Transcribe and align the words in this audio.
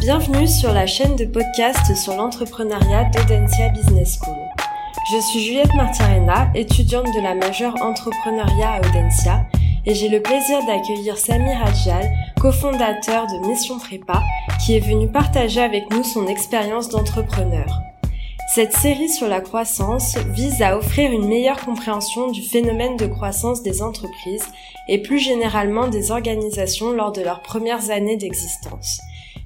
Bienvenue 0.00 0.48
sur 0.48 0.72
la 0.72 0.86
chaîne 0.86 1.14
de 1.16 1.26
podcast 1.26 1.94
sur 1.94 2.16
l'entrepreneuriat 2.16 3.10
d'Audencia 3.10 3.68
Business 3.68 4.18
School. 4.18 4.38
Je 5.12 5.20
suis 5.20 5.40
Juliette 5.44 5.74
Martirena, 5.74 6.50
étudiante 6.54 7.04
de 7.14 7.22
la 7.22 7.34
majeure 7.34 7.74
entrepreneuriat 7.82 8.76
à 8.76 8.78
Audencia, 8.78 9.44
et 9.84 9.94
j'ai 9.94 10.08
le 10.08 10.22
plaisir 10.22 10.64
d'accueillir 10.66 11.18
Samir 11.18 11.62
Adjal, 11.62 12.10
cofondateur 12.40 13.26
de 13.26 13.46
Mission 13.46 13.78
Prépa, 13.78 14.22
qui 14.64 14.74
est 14.74 14.80
venu 14.80 15.06
partager 15.06 15.60
avec 15.60 15.90
nous 15.90 16.02
son 16.02 16.26
expérience 16.28 16.88
d'entrepreneur. 16.88 17.82
Cette 18.54 18.72
série 18.72 19.10
sur 19.10 19.28
la 19.28 19.42
croissance 19.42 20.16
vise 20.34 20.62
à 20.62 20.78
offrir 20.78 21.12
une 21.12 21.28
meilleure 21.28 21.62
compréhension 21.62 22.30
du 22.30 22.40
phénomène 22.40 22.96
de 22.96 23.06
croissance 23.06 23.62
des 23.62 23.82
entreprises 23.82 24.46
et 24.88 25.02
plus 25.02 25.18
généralement 25.18 25.88
des 25.88 26.10
organisations 26.10 26.90
lors 26.90 27.12
de 27.12 27.20
leurs 27.20 27.42
premières 27.42 27.90
années 27.90 28.16
d'existence. 28.16 29.02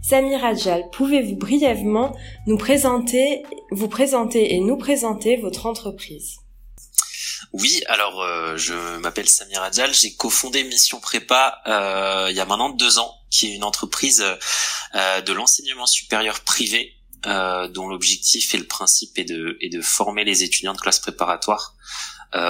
Samir 0.07 0.45
Adjal, 0.45 0.91
pouvez-vous 0.91 1.37
brièvement 1.37 2.15
nous 2.47 2.59
présenter, 2.59 3.43
vous 3.71 3.89
présenter 3.89 4.55
et 4.55 4.61
nous 4.61 4.77
présenter 4.77 5.39
votre 5.39 5.65
entreprise? 5.65 6.41
Oui, 7.55 7.83
alors 7.87 8.21
euh, 8.21 8.55
je 8.59 8.75
m'appelle 8.99 9.27
Samir 9.27 9.63
Adjal, 9.63 9.95
j'ai 9.95 10.15
cofondé 10.15 10.63
Mission 10.65 11.01
Prépa 11.01 11.63
euh, 11.67 12.27
il 12.29 12.37
y 12.37 12.41
a 12.41 12.45
maintenant 12.45 12.69
deux 12.69 12.99
ans, 12.99 13.15
qui 13.31 13.47
est 13.47 13.55
une 13.55 13.65
entreprise 13.65 14.23
euh, 14.95 15.23
de 15.23 15.33
l'enseignement 15.33 15.87
supérieur 15.87 16.41
privé 16.41 16.93
dont 17.71 17.89
l'objectif 17.89 18.53
et 18.53 18.59
le 18.59 18.67
principe 18.67 19.19
est 19.19 19.25
de, 19.25 19.81
former 19.81 20.25
les 20.25 20.43
étudiants 20.43 20.75
de 20.75 20.79
classe 20.79 20.99
préparatoire 20.99 21.75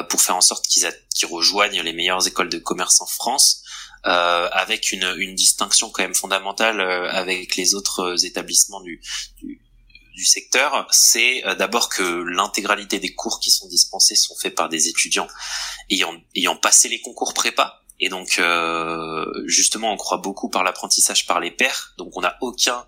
pour 0.09 0.21
faire 0.21 0.35
en 0.35 0.41
sorte 0.41 0.67
qu'ils 0.67 1.29
rejoignent 1.31 1.81
les 1.81 1.93
meilleures 1.93 2.27
écoles 2.27 2.49
de 2.49 2.59
commerce 2.59 3.01
en 3.01 3.07
France, 3.07 3.63
euh, 4.07 4.49
avec 4.53 4.93
une, 4.93 5.15
une 5.19 5.35
distinction 5.35 5.91
quand 5.91 6.03
même 6.03 6.15
fondamentale 6.15 6.81
euh, 6.81 7.11
avec 7.11 7.57
les 7.57 7.75
autres 7.75 8.25
établissements 8.25 8.81
du, 8.81 9.01
du, 9.39 9.61
du 10.15 10.25
secteur, 10.25 10.87
c'est 10.91 11.45
euh, 11.47 11.55
d'abord 11.55 11.89
que 11.89 12.03
l'intégralité 12.03 12.99
des 12.99 13.15
cours 13.15 13.41
qui 13.41 13.51
sont 13.51 13.69
dispensés 13.69 14.15
sont 14.15 14.37
faits 14.37 14.55
par 14.55 14.69
des 14.69 14.89
étudiants 14.89 15.29
ayant, 15.91 16.15
ayant 16.35 16.57
passé 16.57 16.89
les 16.89 17.01
concours 17.01 17.35
prépa, 17.35 17.85
et 18.01 18.09
donc, 18.09 18.39
euh, 18.39 19.25
justement, 19.47 19.93
on 19.93 19.97
croit 19.97 20.19
beaucoup 20.19 20.49
par 20.49 20.65
l'apprentissage 20.65 21.27
par 21.27 21.41
les 21.41 21.51
pairs. 21.51 21.95
Donc, 21.97 22.17
on 22.17 22.21
n'a 22.21 22.37
aucun 22.41 22.85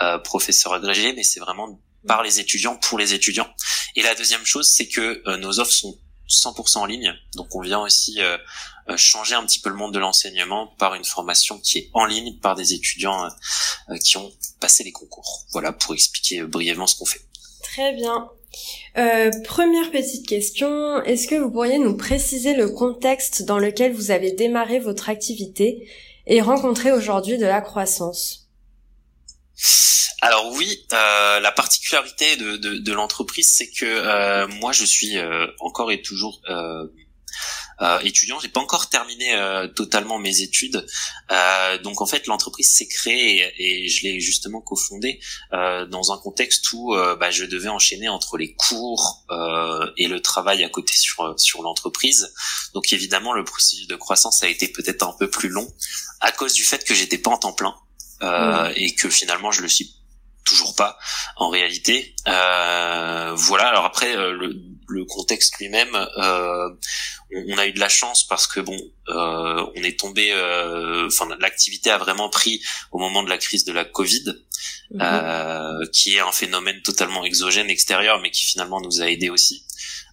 euh, 0.00 0.18
professeur 0.18 0.72
agrégé, 0.72 1.12
mais 1.12 1.24
c'est 1.24 1.40
vraiment 1.40 1.80
par 2.06 2.22
les 2.22 2.38
étudiants, 2.38 2.76
pour 2.76 2.98
les 2.98 3.14
étudiants. 3.14 3.48
Et 3.96 4.02
la 4.02 4.14
deuxième 4.14 4.44
chose, 4.44 4.70
c'est 4.70 4.88
que 4.88 5.22
euh, 5.26 5.36
nos 5.38 5.58
offres 5.58 5.72
sont 5.72 5.98
100% 6.28 6.78
en 6.78 6.86
ligne. 6.86 7.12
Donc, 7.34 7.54
on 7.54 7.60
vient 7.60 7.80
aussi 7.80 8.20
euh, 8.20 8.36
euh, 8.36 8.38
changer 8.96 9.34
un 9.34 9.44
petit 9.44 9.60
peu 9.60 9.70
le 9.70 9.76
monde 9.76 9.94
de 9.94 9.98
l'enseignement 9.98 10.66
par 10.78 10.94
une 10.94 11.04
formation 11.04 11.58
qui 11.58 11.78
est 11.78 11.90
en 11.94 12.04
ligne 12.04 12.38
par 12.38 12.54
des 12.54 12.74
étudiants 12.74 13.28
qui 14.02 14.16
ont 14.16 14.32
passé 14.60 14.84
les 14.84 14.92
concours. 14.92 15.44
Voilà, 15.52 15.72
pour 15.72 15.94
expliquer 15.94 16.42
brièvement 16.42 16.86
ce 16.86 16.96
qu'on 16.96 17.06
fait. 17.06 17.22
Très 17.62 17.92
bien. 17.92 18.30
Euh, 18.96 19.30
première 19.44 19.90
petite 19.90 20.26
question, 20.28 21.02
est-ce 21.02 21.26
que 21.26 21.34
vous 21.34 21.50
pourriez 21.50 21.78
nous 21.78 21.96
préciser 21.96 22.54
le 22.54 22.68
contexte 22.68 23.42
dans 23.42 23.58
lequel 23.58 23.92
vous 23.92 24.10
avez 24.10 24.32
démarré 24.32 24.78
votre 24.78 25.08
activité 25.08 25.88
et 26.26 26.40
rencontré 26.40 26.92
aujourd'hui 26.92 27.38
de 27.38 27.46
la 27.46 27.60
croissance? 27.60 28.48
Alors 30.20 30.52
oui, 30.52 30.86
euh, 30.92 31.40
la 31.40 31.52
particularité 31.52 32.36
de, 32.36 32.56
de, 32.56 32.92
l'entreprise, 32.92 33.52
c'est 33.52 33.70
que 33.70 33.84
euh, 33.84 34.46
moi 34.60 34.72
je 34.72 34.84
suis 34.84 35.16
encore 35.60 35.92
et 35.92 36.00
toujours 36.00 36.40
euh, 37.80 37.98
étudiant. 38.00 38.38
J'ai 38.38 38.48
pas 38.48 38.60
encore 38.60 38.88
terminé 38.88 39.34
euh, 39.34 39.68
totalement 39.68 40.18
mes 40.18 40.40
études, 40.40 40.86
euh, 41.30 41.78
donc 41.78 42.00
en 42.00 42.06
fait 42.06 42.26
l'entreprise 42.26 42.72
s'est 42.72 42.88
créée 42.88 43.52
et, 43.58 43.88
je 43.88 44.02
l'ai 44.04 44.20
justement 44.20 44.60
cofondée 44.60 45.20
euh, 45.52 45.86
dans 45.86 46.12
un 46.12 46.18
contexte 46.18 46.72
où 46.72 46.94
euh, 46.94 47.16
bah, 47.16 47.30
je 47.30 47.44
devais 47.44 47.68
enchaîner 47.68 48.08
entre 48.08 48.38
les 48.38 48.54
cours 48.54 49.24
et 49.96 50.08
le 50.08 50.20
travail 50.20 50.64
à 50.64 50.68
côté 50.68 50.94
sur 50.96 51.34
sur 51.38 51.62
l'entreprise. 51.62 52.32
Donc 52.72 52.92
évidemment 52.92 53.32
le 53.32 53.44
processus 53.44 53.86
de 53.86 53.96
croissance 53.96 54.42
a 54.42 54.48
été 54.48 54.68
peut-être 54.68 55.02
un 55.02 55.14
peu 55.18 55.28
plus 55.28 55.48
long 55.48 55.72
à 56.20 56.32
cause 56.32 56.52
du 56.52 56.64
fait 56.64 56.84
que 56.84 56.94
j'étais 56.94 57.18
pas 57.18 57.30
en 57.30 57.38
temps 57.38 57.52
plein. 57.52 57.74
Mmh. 58.20 58.72
et 58.76 58.94
que 58.94 59.10
finalement 59.10 59.50
je 59.50 59.60
le 59.60 59.68
suis 59.68 59.96
toujours 60.44 60.74
pas 60.74 60.98
en 61.36 61.48
réalité. 61.48 62.14
Euh, 62.28 63.32
voilà. 63.34 63.68
Alors 63.68 63.84
après 63.84 64.14
le, 64.14 64.54
le 64.88 65.04
contexte 65.04 65.58
lui-même, 65.58 65.94
euh, 65.94 66.68
on, 67.32 67.58
a 67.58 67.66
eu 67.66 67.72
de 67.72 67.80
la 67.80 67.88
chance 67.88 68.26
parce 68.26 68.46
que 68.46 68.60
bon, 68.60 68.76
euh, 69.08 69.66
on 69.74 69.82
est 69.82 69.98
tombé, 69.98 70.32
euh, 70.32 71.06
enfin 71.06 71.28
l'activité 71.40 71.90
a 71.90 71.98
vraiment 71.98 72.28
pris 72.28 72.62
au 72.92 72.98
moment 72.98 73.22
de 73.22 73.28
la 73.28 73.38
crise 73.38 73.64
de 73.64 73.72
la 73.72 73.84
Covid, 73.84 74.24
euh, 75.00 75.86
qui 75.92 76.16
est 76.16 76.20
un 76.20 76.32
phénomène 76.32 76.80
totalement 76.82 77.24
exogène 77.24 77.70
extérieur, 77.70 78.20
mais 78.20 78.30
qui 78.30 78.44
finalement 78.44 78.80
nous 78.80 79.02
a 79.02 79.10
aidé 79.10 79.30
aussi. 79.30 79.64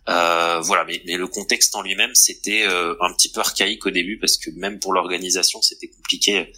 voilà, 0.07 0.83
mais, 0.85 1.01
mais, 1.05 1.17
le 1.17 1.27
contexte 1.27 1.75
en 1.75 1.81
lui-même, 1.81 2.15
c'était 2.15 2.65
un 2.65 3.13
petit 3.13 3.31
peu 3.31 3.39
archaïque 3.39 3.85
au 3.85 3.91
début 3.91 4.17
parce 4.19 4.37
que 4.37 4.49
même 4.51 4.79
pour 4.79 4.93
l'organisation, 4.93 5.61
c'était 5.61 5.87
compliqué 5.87 6.51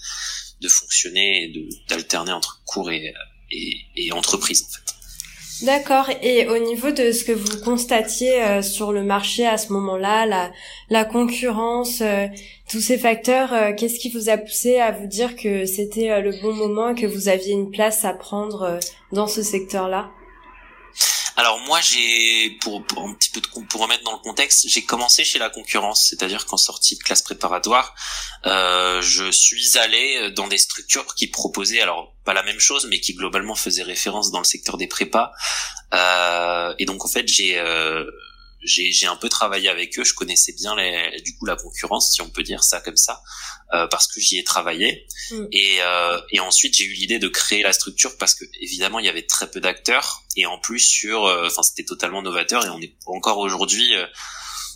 de 0.62 0.68
fonctionner 0.70 1.44
et 1.46 1.70
d'alterner 1.90 2.32
entre 2.32 2.62
cours 2.66 2.90
et, 2.92 3.14
et, 3.52 3.86
et 3.96 4.12
entreprise 4.12 4.64
en 4.64 4.72
fait. 4.72 4.83
D'accord. 5.62 6.10
Et 6.22 6.48
au 6.48 6.58
niveau 6.58 6.92
de 6.92 7.12
ce 7.12 7.24
que 7.24 7.32
vous 7.32 7.64
constatiez 7.64 8.44
euh, 8.44 8.62
sur 8.62 8.92
le 8.92 9.04
marché 9.04 9.46
à 9.46 9.58
ce 9.58 9.72
moment-là, 9.74 10.26
la, 10.26 10.52
la 10.90 11.06
concurrence, 11.06 12.02
euh, 12.02 12.28
tous 12.70 12.82
ces 12.82 12.98
facteurs, 12.98 13.54
euh, 13.54 13.72
qu'est-ce 13.74 14.00
qui 14.00 14.10
vous 14.10 14.30
a 14.30 14.38
poussé 14.38 14.80
à 14.80 14.92
vous 14.92 15.08
dire 15.08 15.36
que 15.36 15.66
c'était 15.66 16.22
le 16.22 16.32
bon 16.42 16.54
moment 16.54 16.90
et 16.90 16.96
que 16.96 17.06
vous 17.06 17.30
aviez 17.30 17.54
une 17.54 17.70
place 17.70 18.04
à 18.04 18.14
prendre 18.14 18.80
dans 19.12 19.28
ce 19.28 19.44
secteur-là? 19.44 20.10
Alors 21.36 21.60
moi 21.60 21.80
j'ai 21.82 22.58
pour, 22.62 22.84
un 22.98 23.14
petit 23.14 23.30
peu 23.30 23.42
de, 23.42 23.48
pour 23.48 23.82
remettre 23.82 24.04
dans 24.04 24.12
le 24.14 24.20
contexte, 24.20 24.68
j'ai 24.68 24.84
commencé 24.84 25.24
chez 25.24 25.40
la 25.40 25.50
concurrence, 25.50 26.08
c'est-à-dire 26.10 26.46
qu'en 26.46 26.58
sortie 26.58 26.98
de 26.98 27.04
classe 27.04 27.22
préparatoire, 27.22 27.96
euh, 28.46 29.02
je 29.02 29.32
suis 29.32 29.78
allé 29.78 30.32
dans 30.32 30.48
des 30.48 30.58
structures 30.58 31.16
qui 31.16 31.28
proposaient 31.28 31.82
alors 31.82 32.14
pas 32.24 32.34
la 32.34 32.44
même 32.44 32.60
chose, 32.60 32.88
mais 32.90 33.00
qui 33.00 33.14
globalement 33.14 33.56
faisaient 33.56 33.84
référence 33.84 34.32
dans 34.32 34.40
le 34.40 34.46
secteur 34.46 34.78
des 34.78 34.88
prépas. 34.88 35.32
Euh, 35.94 36.74
et 36.80 36.86
donc 36.86 37.06
en 37.06 37.10
fait 37.10 37.28
j'ai 37.28 37.60
euh, 37.60 38.06
j'ai 38.64 39.08
un 39.08 39.16
peu 39.16 39.30
travaillé 39.30 39.70
avec 39.70 39.98
eux, 40.00 40.04
je 40.04 40.14
connaissais 40.14 40.54
bien 40.54 40.76
les, 40.76 41.22
du 41.22 41.36
coup 41.36 41.46
la 41.46 41.56
concurrence, 41.56 42.14
si 42.14 42.22
on 42.22 42.30
peut 42.30 42.44
dire 42.44 42.64
ça 42.64 42.80
comme 42.80 42.98
ça, 42.98 43.22
euh, 43.74 43.88
parce 43.88 44.08
que 44.08 44.20
j'y 44.20 44.38
ai 44.38 44.44
travaillé. 44.44 45.06
Mm. 45.32 45.46
Et, 45.52 45.78
euh, 45.82 46.22
et 46.32 46.40
ensuite 46.40 46.76
j'ai 46.76 46.86
eu 46.86 46.94
l'idée 46.94 47.20
de 47.20 47.28
créer 47.28 47.64
la 47.64 47.74
structure 47.74 48.18
parce 48.18 48.36
que 48.36 48.46
évidemment 48.62 49.00
il 49.00 49.06
y 49.06 49.10
avait 49.10 49.26
très 49.26 49.50
peu 49.50 49.60
d'acteurs 49.60 50.24
et 50.36 50.46
en 50.46 50.58
plus 50.58 50.80
sur, 50.80 51.26
euh, 51.26 51.48
enfin 51.48 51.64
c'était 51.64 51.84
totalement 51.84 52.22
novateur 52.22 52.66
et 52.66 52.70
on 52.70 52.80
est 52.80 52.96
encore 53.06 53.38
aujourd'hui 53.40 53.96
euh, 53.96 54.06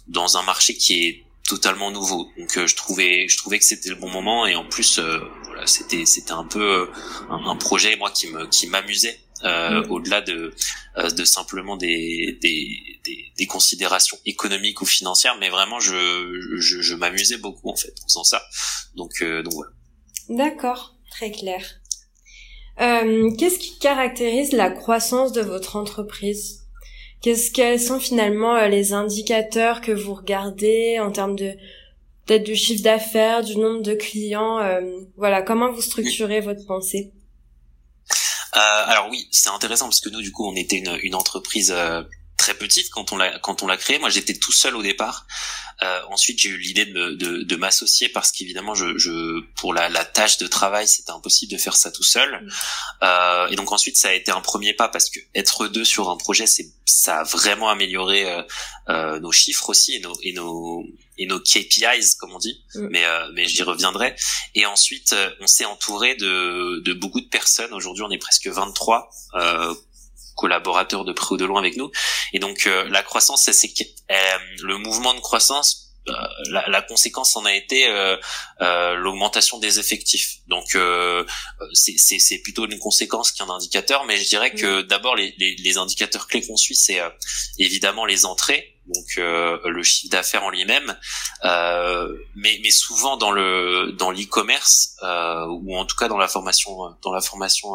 dans 0.08 0.38
un 0.38 0.44
marché 0.44 0.76
qui 0.76 1.06
est 1.06 1.24
totalement 1.48 1.92
nouveau. 1.92 2.30
Donc 2.38 2.58
euh, 2.58 2.68
je 2.68 2.76
trouvais 2.76 3.28
je 3.28 3.38
trouvais 3.38 3.60
que 3.60 3.66
c'était 3.66 3.90
le 3.90 3.96
bon 3.96 4.10
moment 4.10 4.46
et 4.46 4.56
en 4.56 4.66
plus 4.66 5.00
voilà, 5.46 5.66
c'était 5.66 6.06
c'était 6.06 6.34
un 6.34 6.44
peu 6.44 6.90
un, 7.30 7.46
un, 7.46 7.56
projet 7.56 7.96
moi 7.96 8.12
qui 8.12 8.28
me 8.28 8.46
qui 8.48 8.68
m'amusait 8.68 9.20
euh, 9.44 9.84
mm. 9.84 9.92
au-delà 9.92 10.22
de 10.22 10.54
euh, 10.98 11.10
de 11.10 11.26
simplement 11.26 11.78
des, 11.78 12.38
des, 12.42 13.00
des, 13.04 13.26
des 13.38 13.46
considérations 13.46 14.18
économiques 14.26 14.82
ou 14.82 14.86
financières, 14.86 15.38
mais 15.40 15.50
vraiment 15.50 15.80
je 15.80 16.58
je, 16.58 16.82
je 16.82 16.96
m'amusais 16.96 17.38
beaucoup 17.38 17.70
en 17.70 17.76
fait 17.76 17.94
en 18.04 18.08
faisant 18.08 18.24
ça. 18.24 18.42
Donc 18.96 19.22
euh, 19.22 19.44
donc 19.44 19.54
voilà. 19.54 19.72
D'accord, 20.30 20.96
très 21.12 21.32
clair. 21.32 21.62
Euh, 22.80 23.32
Qu'est-ce 23.38 23.60
qui 23.60 23.80
caractérise 23.80 24.52
la 24.54 24.70
croissance 24.70 25.32
de 25.32 25.42
votre 25.42 25.76
entreprise? 25.76 26.64
Qu'est-ce 27.22 27.52
quels 27.52 27.80
sont 27.80 28.00
finalement 28.00 28.56
euh, 28.56 28.68
les 28.68 28.94
indicateurs 28.94 29.82
que 29.82 29.92
vous 29.92 30.14
regardez 30.14 31.00
en 31.00 31.12
termes 31.12 31.36
de 31.36 31.54
peut-être 32.26 32.44
du 32.44 32.56
chiffre 32.56 32.84
d'affaires, 32.84 33.44
du 33.44 33.58
nombre 33.58 33.82
de 33.82 33.94
clients 33.94 34.60
Voilà, 35.16 35.42
comment 35.42 35.72
vous 35.72 35.82
structurez 35.82 36.42
votre 36.42 36.66
pensée? 36.66 37.14
Alors 38.60 39.08
oui, 39.10 39.28
c'est 39.32 39.50
intéressant 39.50 39.86
parce 39.86 40.00
que 40.00 40.10
nous, 40.10 40.22
du 40.22 40.32
coup, 40.32 40.48
on 40.48 40.56
était 40.56 40.78
une, 40.78 40.98
une 41.04 41.16
entreprise 41.16 41.72
euh, 41.76 42.04
très 42.48 42.58
petite 42.58 42.90
quand 42.90 43.12
on 43.12 43.18
l'a 43.18 43.40
quand 43.40 43.62
on 43.64 43.68
l'a 43.68 43.78
créé. 43.78 44.00
Moi, 44.00 44.10
j'étais 44.10 44.34
tout 44.34 44.54
seul 44.54 44.76
au 44.76 44.82
départ. 44.82 45.26
Euh, 45.84 46.02
ensuite, 46.10 46.40
j'ai 46.40 46.50
eu 46.50 46.58
l'idée 46.58 46.86
de, 46.86 47.12
de, 47.12 47.44
de 47.44 47.56
m'associer 47.56 48.10
parce 48.10 48.32
qu'évidemment, 48.32 48.74
je, 48.74 48.98
je, 48.98 49.42
pour 49.56 49.74
la, 49.74 49.90
la 49.90 50.06
tâche 50.06 50.38
de 50.38 50.48
travail, 50.48 50.88
c'était 50.88 51.12
impossible 51.12 51.52
de 51.52 51.58
faire 51.58 51.76
ça 51.76 51.92
tout 51.92 52.04
seul. 52.04 52.42
Mm. 52.42 52.50
Euh, 53.04 53.48
et 53.50 53.56
donc 53.56 53.72
ensuite, 53.72 53.98
ça 53.98 54.10
a 54.10 54.14
été 54.14 54.32
un 54.32 54.42
premier 54.42 54.74
pas 54.74 54.88
parce 54.88 55.10
que 55.10 55.20
être 55.36 55.68
deux 55.68 55.86
sur 55.86 56.10
un 56.10 56.18
projet, 56.18 56.48
c'est 56.48 56.68
ça 56.86 57.20
a 57.20 57.24
vraiment 57.24 57.70
amélioré 57.70 58.26
euh, 58.26 58.42
euh 58.90 59.20
nos 59.20 59.32
chiffres 59.32 59.70
aussi 59.70 59.96
et 59.96 60.00
nos 60.00 60.18
et 60.24 60.34
nos 60.34 60.84
et 61.18 61.26
nos 61.26 61.40
KPIs 61.40 62.16
comme 62.20 62.34
on 62.34 62.40
dit, 62.40 62.64
mm. 62.76 62.88
mais 62.90 63.06
euh, 63.06 63.30
mais 63.34 63.46
j'y 63.48 63.64
reviendrai. 63.64 64.16
Et 64.56 64.66
ensuite, 64.66 65.14
euh, 65.14 65.30
on 65.42 65.48
s'est 65.48 65.66
entouré 65.66 66.16
de 66.16 66.82
de 66.84 66.94
beaucoup 66.94 67.22
de 67.22 67.28
personnes. 67.28 67.74
Aujourd'hui, 67.74 68.04
on 68.04 68.12
est 68.12 68.18
presque 68.18 68.48
23 68.48 69.10
euh, 69.36 69.76
collaborateurs 70.38 71.04
de 71.04 71.12
près 71.12 71.34
ou 71.34 71.38
de 71.38 71.46
loin 71.46 71.60
avec 71.60 71.76
nous. 71.76 71.92
Et 72.34 72.40
donc 72.40 72.66
la 72.66 73.04
croissance, 73.04 73.50
c'est 73.52 73.70
le 74.62 74.78
mouvement 74.78 75.14
de 75.14 75.20
croissance 75.20 75.84
la, 76.50 76.66
la, 76.70 76.82
conséquence 76.82 77.36
en 77.36 77.44
a 77.44 77.54
été 77.54 77.86
l'augmentation 78.60 79.60
des 79.60 79.80
effectifs. 79.80 80.38
Donc 80.48 80.78
c'est 81.74 82.42
plutôt 82.44 82.66
une 82.66 82.80
conséquence 82.80 83.32
qu'un 83.32 83.50
indicateur, 83.50 84.06
mais 84.06 84.18
je 84.18 84.30
dirais 84.30 84.52
que 84.52 84.84
d'abord 84.84 85.16
les, 85.16 85.36
les, 85.38 85.56
les, 85.56 85.78
indicateurs 85.78 86.28
clés 86.28 86.46
qu'on 86.46 86.56
suit, 86.56 86.76
c'est 86.76 87.02
évidemment 87.60 88.06
les 88.06 88.26
entrées 88.26 88.78
donc 88.88 89.06
euh, 89.18 89.60
le 89.66 89.84
chiffre 89.84 90.12
d'affaires 90.12 90.44
en 90.44 90.50
lui-même, 90.50 90.96
euh, 91.44 92.18
mais, 92.36 92.60
mais 92.64 92.72
souvent 92.72 93.18
dans 93.18 93.32
le 93.32 93.92
dans 93.98 94.12
l'e-commerce 94.12 94.96
euh, 95.04 95.46
ou 95.48 95.76
en 95.76 95.86
tout 95.86 95.96
cas 95.96 96.08
dans 96.08 96.18
la 96.18 96.28
formation 96.28 96.96
dans 97.02 97.12
la 97.12 97.22
formation 97.22 97.70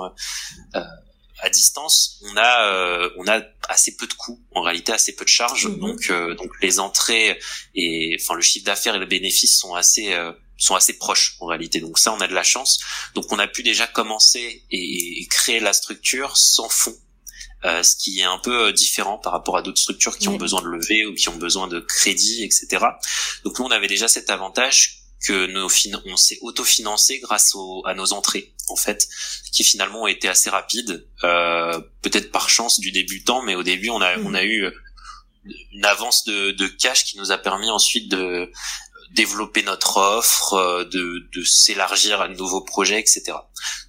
à 1.42 1.50
distance, 1.50 2.20
on 2.22 2.36
a 2.36 3.10
on 3.18 3.26
a 3.26 3.42
assez 3.68 3.96
peu 3.96 4.06
de 4.06 4.14
coûts, 4.14 4.40
en 4.54 4.62
réalité 4.62 4.92
assez 4.92 5.14
peu 5.14 5.24
de 5.24 5.28
charges, 5.28 5.66
mhm. 5.66 5.78
donc 5.80 6.12
donc 6.38 6.50
les 6.62 6.78
entrées 6.78 7.38
et 7.74 8.16
enfin 8.20 8.34
le 8.34 8.40
chiffre 8.40 8.64
d'affaires 8.64 8.94
et 8.94 8.98
le 8.98 9.06
bénéfice 9.06 9.58
sont 9.58 9.74
assez 9.74 10.16
sont 10.56 10.76
assez 10.76 10.96
proches 10.96 11.36
en 11.40 11.46
réalité. 11.46 11.80
Donc 11.80 11.98
ça, 11.98 12.12
on 12.12 12.20
a 12.20 12.28
de 12.28 12.34
la 12.34 12.44
chance. 12.44 12.78
Donc 13.14 13.32
on 13.32 13.38
a 13.38 13.48
pu 13.48 13.62
déjà 13.62 13.86
commencer 13.86 14.64
et 14.70 15.26
créer 15.28 15.58
la 15.58 15.72
structure 15.72 16.36
sans 16.36 16.68
fonds 16.68 16.96
euh, 17.64 17.84
ce 17.84 17.94
qui 17.94 18.18
est 18.18 18.24
un 18.24 18.38
peu 18.38 18.66
euh, 18.66 18.72
différent 18.72 19.18
par 19.18 19.32
rapport 19.32 19.56
à 19.56 19.62
d'autres 19.62 19.80
structures 19.80 20.18
qui 20.18 20.26
ont 20.26 20.36
besoin 20.36 20.62
de 20.62 20.66
lever 20.66 21.06
ou 21.06 21.14
qui 21.14 21.28
ont 21.28 21.36
besoin 21.36 21.68
de 21.68 21.78
crédit, 21.78 22.42
etc. 22.42 22.84
Donc 23.44 23.56
nous, 23.58 23.64
on 23.64 23.70
avait 23.70 23.86
déjà 23.86 24.08
cet 24.08 24.30
avantage 24.30 25.01
que 25.24 25.46
nos 25.46 25.68
on 26.06 26.16
s'est 26.16 26.38
autofinancé 26.42 27.18
grâce 27.20 27.54
à 27.84 27.94
nos 27.94 28.12
entrées 28.12 28.54
en 28.68 28.76
fait 28.76 29.08
qui 29.52 29.64
finalement 29.64 30.02
ont 30.02 30.06
été 30.06 30.28
assez 30.28 30.50
rapides 30.50 31.06
euh, 31.24 31.80
peut-être 32.02 32.30
par 32.32 32.48
chance 32.48 32.80
du 32.80 32.92
débutant 32.92 33.42
mais 33.42 33.54
au 33.54 33.62
début 33.62 33.90
on 33.90 34.00
a 34.00 34.18
on 34.18 34.34
a 34.34 34.42
eu 34.42 34.66
une 35.72 35.84
avance 35.84 36.24
de, 36.24 36.52
de 36.52 36.66
cash 36.66 37.04
qui 37.04 37.18
nous 37.18 37.32
a 37.32 37.38
permis 37.38 37.70
ensuite 37.70 38.08
de 38.08 38.50
développer 39.10 39.62
notre 39.62 39.98
offre, 39.98 40.84
de, 40.84 41.28
de 41.34 41.44
s'élargir 41.44 42.20
à 42.20 42.28
de 42.28 42.34
nouveaux 42.34 42.62
projets, 42.62 42.98
etc. 42.98 43.24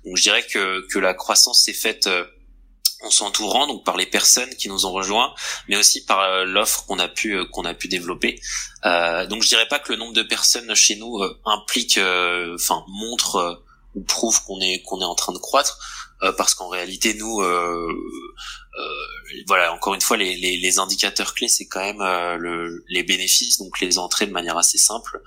Donc 0.04 0.18
je 0.18 0.22
dirais 0.22 0.46
que, 0.46 0.86
que 0.92 1.00
la 1.00 1.14
croissance 1.14 1.64
s'est 1.64 1.74
faite 1.74 2.10
en 3.04 3.10
s'entourant 3.10 3.68
donc 3.68 3.84
par 3.84 3.98
les 3.98 4.06
personnes 4.06 4.50
qui 4.56 4.70
nous 4.70 4.86
ont 4.86 4.92
rejoints 4.92 5.34
mais 5.68 5.78
aussi 5.78 6.06
par 6.06 6.22
euh, 6.22 6.46
l'offre 6.46 6.86
qu'on 6.86 7.00
a 7.00 7.08
pu 7.08 7.38
euh, 7.38 7.46
qu'on 7.46 7.66
a 7.66 7.74
pu 7.74 7.88
développer 7.88 8.40
euh, 8.86 9.26
donc 9.28 9.44
je 9.44 9.48
dirais 9.48 9.68
pas 9.68 9.80
que 9.80 9.92
le 9.92 9.98
nombre 9.98 10.14
de 10.14 10.24
personnes 10.24 10.74
chez 10.76 10.96
nous 10.96 11.22
implique 11.46 12.00
enfin 12.56 12.84
montre 12.88 13.64
ou 13.96 14.04
prouve 14.04 14.44
qu'on 14.46 14.60
est 14.60 14.82
qu'on 14.84 15.02
est 15.02 15.06
en 15.06 15.16
train 15.16 15.34
de 15.34 15.38
croître 15.38 15.80
parce 16.38 16.56
qu'en 16.56 16.70
réalité 16.70 17.14
nous 17.14 17.42
voilà 19.48 19.74
encore 19.74 19.94
une 19.94 20.02
fois 20.02 20.18
les, 20.18 20.36
les, 20.36 20.58
les 20.58 20.80
indicateurs 20.80 21.34
clés 21.34 21.50
c'est 21.50 21.68
quand 21.68 21.82
même 21.82 22.02
le, 22.40 22.84
les 22.88 23.04
bénéfices 23.04 23.58
donc 23.58 23.80
les 23.80 23.98
entrées 23.98 24.26
de 24.26 24.32
manière 24.32 24.58
assez 24.58 24.78
simple 24.78 25.22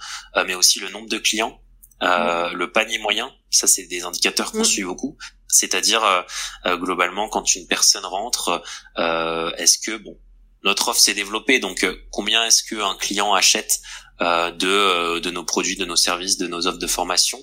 mais 0.46 0.54
aussi 0.54 0.80
le 0.80 0.88
nombre 0.88 1.08
de 1.08 1.18
clients 1.18 1.60
euh, 2.02 2.52
le 2.52 2.70
panier 2.70 2.98
moyen, 2.98 3.32
ça 3.50 3.66
c'est 3.66 3.86
des 3.86 4.04
indicateurs 4.04 4.52
qu'on 4.52 4.64
suit 4.64 4.84
beaucoup. 4.84 5.16
C'est-à-dire 5.48 6.04
euh, 6.04 6.22
euh, 6.66 6.76
globalement 6.76 7.28
quand 7.28 7.54
une 7.54 7.66
personne 7.66 8.04
rentre, 8.04 8.62
est-ce 8.96 9.78
que 9.78 9.96
bon 9.96 10.18
notre 10.64 10.88
offre 10.88 11.00
s'est 11.00 11.14
développée, 11.14 11.60
donc 11.60 11.86
combien 12.10 12.44
est-ce 12.44 12.64
qu'un 12.64 12.96
client 12.96 13.32
achète 13.34 13.78
de 14.20 15.30
nos 15.30 15.44
produits, 15.44 15.76
de 15.76 15.84
nos 15.84 15.94
services, 15.94 16.38
de 16.38 16.48
nos 16.48 16.66
offres 16.66 16.78
de 16.78 16.86
formation 16.88 17.38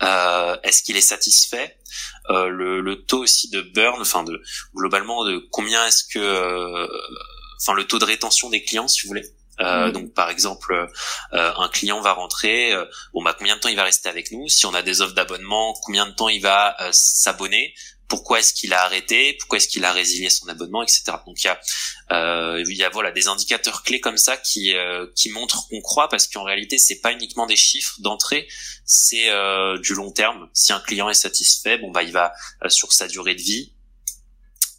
Est-ce 0.00 0.82
qu'il 0.82 0.96
est 0.96 1.02
satisfait 1.02 1.76
le, 2.30 2.80
le 2.80 3.04
taux 3.04 3.24
aussi 3.24 3.50
de 3.50 3.60
burn, 3.60 4.00
enfin 4.00 4.24
de 4.24 4.40
globalement 4.74 5.26
de 5.26 5.46
combien 5.50 5.84
est-ce 5.86 6.04
que 6.04 6.88
enfin 7.60 7.74
le 7.74 7.86
taux 7.86 7.98
de 7.98 8.06
rétention 8.06 8.48
des 8.48 8.64
clients 8.64 8.88
si 8.88 9.02
vous 9.02 9.08
voulez? 9.08 9.28
Euh, 9.60 9.90
donc 9.90 10.12
par 10.14 10.30
exemple, 10.30 10.88
euh, 11.32 11.52
un 11.56 11.68
client 11.68 12.00
va 12.00 12.12
rentrer, 12.12 12.72
euh, 12.72 12.84
bon 13.12 13.22
bah 13.22 13.34
combien 13.38 13.56
de 13.56 13.60
temps 13.60 13.68
il 13.68 13.76
va 13.76 13.84
rester 13.84 14.08
avec 14.08 14.30
nous? 14.32 14.48
Si 14.48 14.66
on 14.66 14.74
a 14.74 14.82
des 14.82 15.00
offres 15.00 15.14
d'abonnement, 15.14 15.74
combien 15.84 16.06
de 16.06 16.12
temps 16.12 16.28
il 16.28 16.42
va 16.42 16.76
s'abonner? 16.92 17.74
Pourquoi 18.08 18.40
est-ce 18.40 18.52
qu'il 18.52 18.74
a 18.74 18.82
arrêté? 18.82 19.34
Pourquoi 19.40 19.58
est-ce 19.58 19.68
qu'il 19.68 19.84
a 19.84 19.92
résilié 19.92 20.28
son 20.28 20.46
abonnement, 20.48 20.82
etc. 20.82 21.04
Donc 21.26 21.42
il 21.42 21.46
y 21.46 21.50
a, 21.50 22.58
il 22.60 22.76
y 22.76 22.84
a 22.84 22.90
voilà 22.90 23.12
des 23.12 23.28
indicateurs 23.28 23.82
clés 23.82 24.00
comme 24.00 24.18
ça 24.18 24.36
qui 24.36 24.74
qui 25.16 25.30
montrent 25.30 25.68
qu'on 25.68 25.80
croit 25.80 26.08
parce 26.08 26.26
qu'en 26.26 26.42
réalité 26.42 26.78
c'est 26.78 27.00
pas 27.00 27.12
uniquement 27.12 27.46
des 27.46 27.56
chiffres 27.56 27.96
d'entrée, 28.00 28.46
c'est 28.84 29.30
du 29.80 29.94
long 29.94 30.10
terme. 30.10 30.48
Si 30.52 30.72
un 30.72 30.80
client 30.80 31.08
est 31.08 31.14
satisfait, 31.14 31.78
bon 31.78 31.90
bah 31.90 32.02
il 32.02 32.12
va 32.12 32.32
sur 32.68 32.92
sa 32.92 33.08
durée 33.08 33.34
de 33.34 33.42
vie 33.42 33.73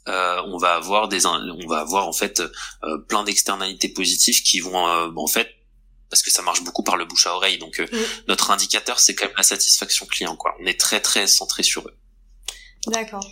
euh, 0.08 0.40
on 0.46 0.58
va 0.58 0.76
avoir 0.76 1.08
des 1.08 1.26
on 1.26 1.68
va 1.68 1.80
avoir 1.80 2.08
en 2.08 2.14
fait 2.14 2.40
euh, 2.84 2.98
plein 3.08 3.24
d'externalités 3.24 3.90
positives 3.90 4.44
qui 4.44 4.60
vont 4.60 4.88
euh, 4.88 5.10
en 5.16 5.26
fait 5.26 5.50
parce 6.12 6.22
que 6.22 6.30
ça 6.30 6.44
marche 6.44 6.64
beaucoup 6.64 6.84
par 6.84 6.96
le 6.96 7.06
bouche 7.06 7.26
à 7.26 7.34
oreille 7.34 7.58
donc 7.58 7.80
mm. 7.80 7.98
notre 8.28 8.52
indicateur 8.52 9.00
c'est 9.00 9.16
quand 9.16 9.26
même 9.26 9.34
la 9.36 9.42
satisfaction 9.42 10.06
client 10.06 10.36
quoi 10.36 10.54
on 10.62 10.66
est 10.68 10.80
très 10.80 11.00
très 11.00 11.26
centré 11.26 11.64
sur 11.64 11.88
eux 11.88 11.98
d'accord 12.86 13.26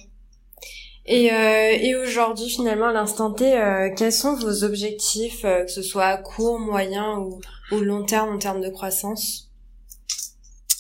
et, 1.06 1.26
et 1.26 1.96
aujourd'hui 1.96 2.50
finalement 2.50 2.88
à 2.88 2.94
l'instant 2.94 3.32
T 3.32 3.52
quels 3.96 4.14
sont 4.14 4.36
vos 4.36 4.64
objectifs 4.64 5.44
que 5.44 5.68
ce 5.68 5.84
soit 5.84 6.06
à 6.06 6.18
court 6.18 6.58
moyen 6.58 7.18
ou, 7.18 7.40
ou 7.72 7.82
long 7.82 8.04
terme 8.04 8.34
en 8.34 8.40
termes 8.40 8.62
de 8.62 8.70
croissance? 8.70 9.50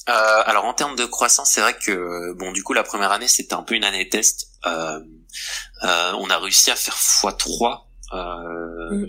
Alors 0.05 0.65
en 0.65 0.73
termes 0.73 0.95
de 0.95 1.05
croissance, 1.05 1.51
c'est 1.51 1.61
vrai 1.61 1.75
que 1.77 2.33
bon 2.33 2.53
du 2.53 2.63
coup 2.63 2.71
la 2.71 2.83
première 2.83 3.11
année 3.11 3.27
c'était 3.27 3.53
un 3.53 3.63
peu 3.63 3.75
une 3.75 3.83
année 3.83 4.07
test. 4.07 4.47
Euh, 4.65 4.99
euh, 5.83 6.13
on 6.19 6.29
a 6.29 6.37
réussi 6.37 6.71
à 6.71 6.75
faire 6.75 6.95
x3 6.95 7.83
euh, 8.13 8.91
mm. 8.91 9.07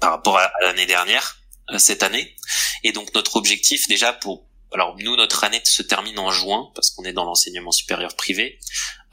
par 0.00 0.10
rapport 0.12 0.38
à, 0.38 0.50
l'année 0.62 0.86
dernière, 0.86 1.38
euh, 1.70 1.78
cette 1.78 2.02
année. 2.02 2.36
Et 2.84 2.92
donc 2.92 3.14
notre 3.14 3.36
objectif 3.36 3.88
déjà 3.88 4.12
pour 4.12 4.46
alors 4.72 4.96
nous 4.98 5.16
notre 5.16 5.44
année 5.44 5.60
se 5.64 5.82
termine 5.82 6.18
en 6.18 6.30
juin 6.30 6.70
parce 6.74 6.90
qu'on 6.90 7.04
est 7.04 7.12
dans 7.12 7.24
l'enseignement 7.24 7.72
supérieur 7.72 8.14
privé. 8.14 8.58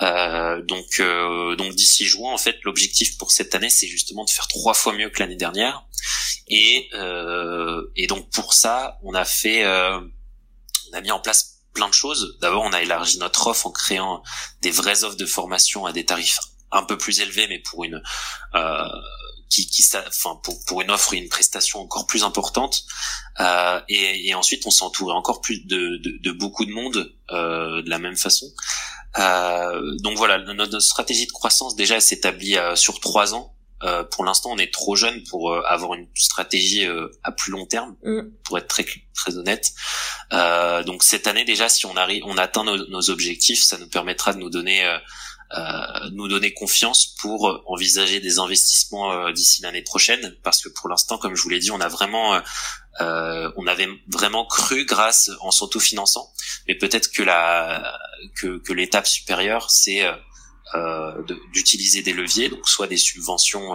Euh, 0.01 0.61
donc 0.63 1.01
donc 1.57 1.75
d'ici 1.75 2.05
juin 2.05 2.31
en 2.33 2.37
fait 2.37 2.57
l'objectif 2.63 3.17
pour 3.17 3.31
cette 3.31 3.55
année 3.55 3.69
c'est 3.69 3.87
justement 3.87 4.25
de 4.25 4.29
faire 4.29 4.47
trois 4.47 4.73
fois 4.73 4.93
mieux 4.93 5.09
que 5.09 5.19
l'année 5.19 5.35
dernière. 5.35 5.85
Et 6.47 6.89
euh, 6.93 7.81
et 7.95 8.07
donc 8.07 8.29
pour 8.31 8.53
ça 8.53 8.99
on 9.03 9.13
a 9.13 9.25
fait 9.25 9.65
on 9.65 10.93
a 10.93 11.01
mis 11.01 11.11
en 11.11 11.19
place 11.19 11.61
plein 11.73 11.87
de 11.87 11.93
choses. 11.93 12.37
D'abord 12.41 12.63
on 12.63 12.73
a 12.73 12.81
élargi 12.81 13.17
notre 13.19 13.47
offre 13.47 13.67
en 13.67 13.71
créant 13.71 14.21
des 14.61 14.71
vraies 14.71 15.03
offres 15.03 15.17
de 15.17 15.25
formation 15.25 15.85
à 15.85 15.93
des 15.93 16.05
tarifs 16.05 16.39
un 16.73 16.83
peu 16.83 16.97
plus 16.97 17.21
élevé, 17.21 17.47
mais 17.47 17.59
pour 17.59 17.83
une 17.83 18.01
euh, 18.55 18.87
qui, 19.49 19.67
qui 19.67 19.85
enfin 20.07 20.39
pour, 20.43 20.57
pour 20.65 20.81
une 20.81 20.91
offre 20.91 21.13
et 21.13 21.17
une 21.17 21.29
prestation 21.29 21.79
encore 21.79 22.07
plus 22.07 22.23
importante. 22.23 22.83
Euh, 23.39 23.79
et, 23.87 24.27
et, 24.27 24.33
ensuite, 24.33 24.65
on 24.65 24.71
s'est 24.71 24.83
entouré 24.83 25.13
encore 25.13 25.41
plus 25.41 25.65
de, 25.65 25.97
de, 25.97 26.17
de, 26.21 26.31
beaucoup 26.31 26.65
de 26.65 26.71
monde 26.71 27.13
euh, 27.31 27.81
de 27.81 27.89
la 27.89 27.99
même 27.99 28.17
façon. 28.17 28.47
Euh, 29.19 29.95
donc 29.99 30.17
voilà, 30.17 30.39
notre, 30.39 30.79
stratégie 30.79 31.27
de 31.27 31.31
croissance 31.31 31.75
déjà 31.75 31.99
s'établit 31.99 32.57
euh, 32.57 32.75
sur 32.75 32.99
trois 32.99 33.35
ans. 33.35 33.55
Euh, 33.83 34.03
pour 34.03 34.23
l'instant, 34.23 34.49
on 34.51 34.57
est 34.57 34.73
trop 34.73 34.95
jeune 34.95 35.23
pour 35.25 35.53
avoir 35.67 35.93
une 35.93 36.07
stratégie 36.15 36.87
à 37.23 37.31
plus 37.33 37.51
long 37.51 37.65
terme, 37.65 37.95
mm. 38.03 38.21
pour 38.45 38.57
être 38.57 38.67
très 38.67 38.85
très 39.13 39.37
honnête. 39.37 39.73
donc 40.85 41.03
cette 41.03 41.27
année 41.27 41.43
déjà, 41.43 41.67
si 41.67 41.85
on 41.85 41.95
arrive, 41.97 42.23
on 42.25 42.37
atteint 42.37 42.63
nos, 42.63 42.87
nos 42.87 43.09
objectifs, 43.09 43.61
ça 43.61 43.77
nous 43.77 43.89
permettra 43.89 44.33
de 44.33 44.39
nous 44.39 44.49
donner 44.49 44.85
euh, 44.85 44.97
nous 46.11 46.27
donner 46.27 46.53
confiance 46.53 47.15
pour 47.19 47.63
envisager 47.67 48.19
des 48.19 48.39
investissements 48.39 49.11
euh, 49.11 49.31
d'ici 49.31 49.61
l'année 49.61 49.81
prochaine. 49.81 50.35
Parce 50.43 50.61
que 50.61 50.69
pour 50.69 50.89
l'instant 50.89 51.17
comme 51.17 51.35
je 51.35 51.41
vous 51.41 51.49
l'ai 51.49 51.59
dit 51.59 51.71
on 51.71 51.81
a 51.81 51.87
vraiment 51.87 52.41
euh, 53.01 53.51
on 53.57 53.67
avait 53.67 53.89
vraiment 54.07 54.45
cru 54.45 54.85
grâce 54.85 55.29
en 55.41 55.51
s'autofinançant. 55.51 56.31
Mais 56.67 56.75
peut-être 56.75 57.11
que 57.11 57.23
la 57.23 57.99
que, 58.35 58.57
que 58.59 58.73
l'étape 58.73 59.07
supérieure 59.07 59.69
c'est 59.69 60.03
d'utiliser 61.53 62.01
des 62.01 62.13
leviers 62.13 62.49
donc 62.49 62.67
soit 62.67 62.87
des 62.87 62.97
subventions 62.97 63.73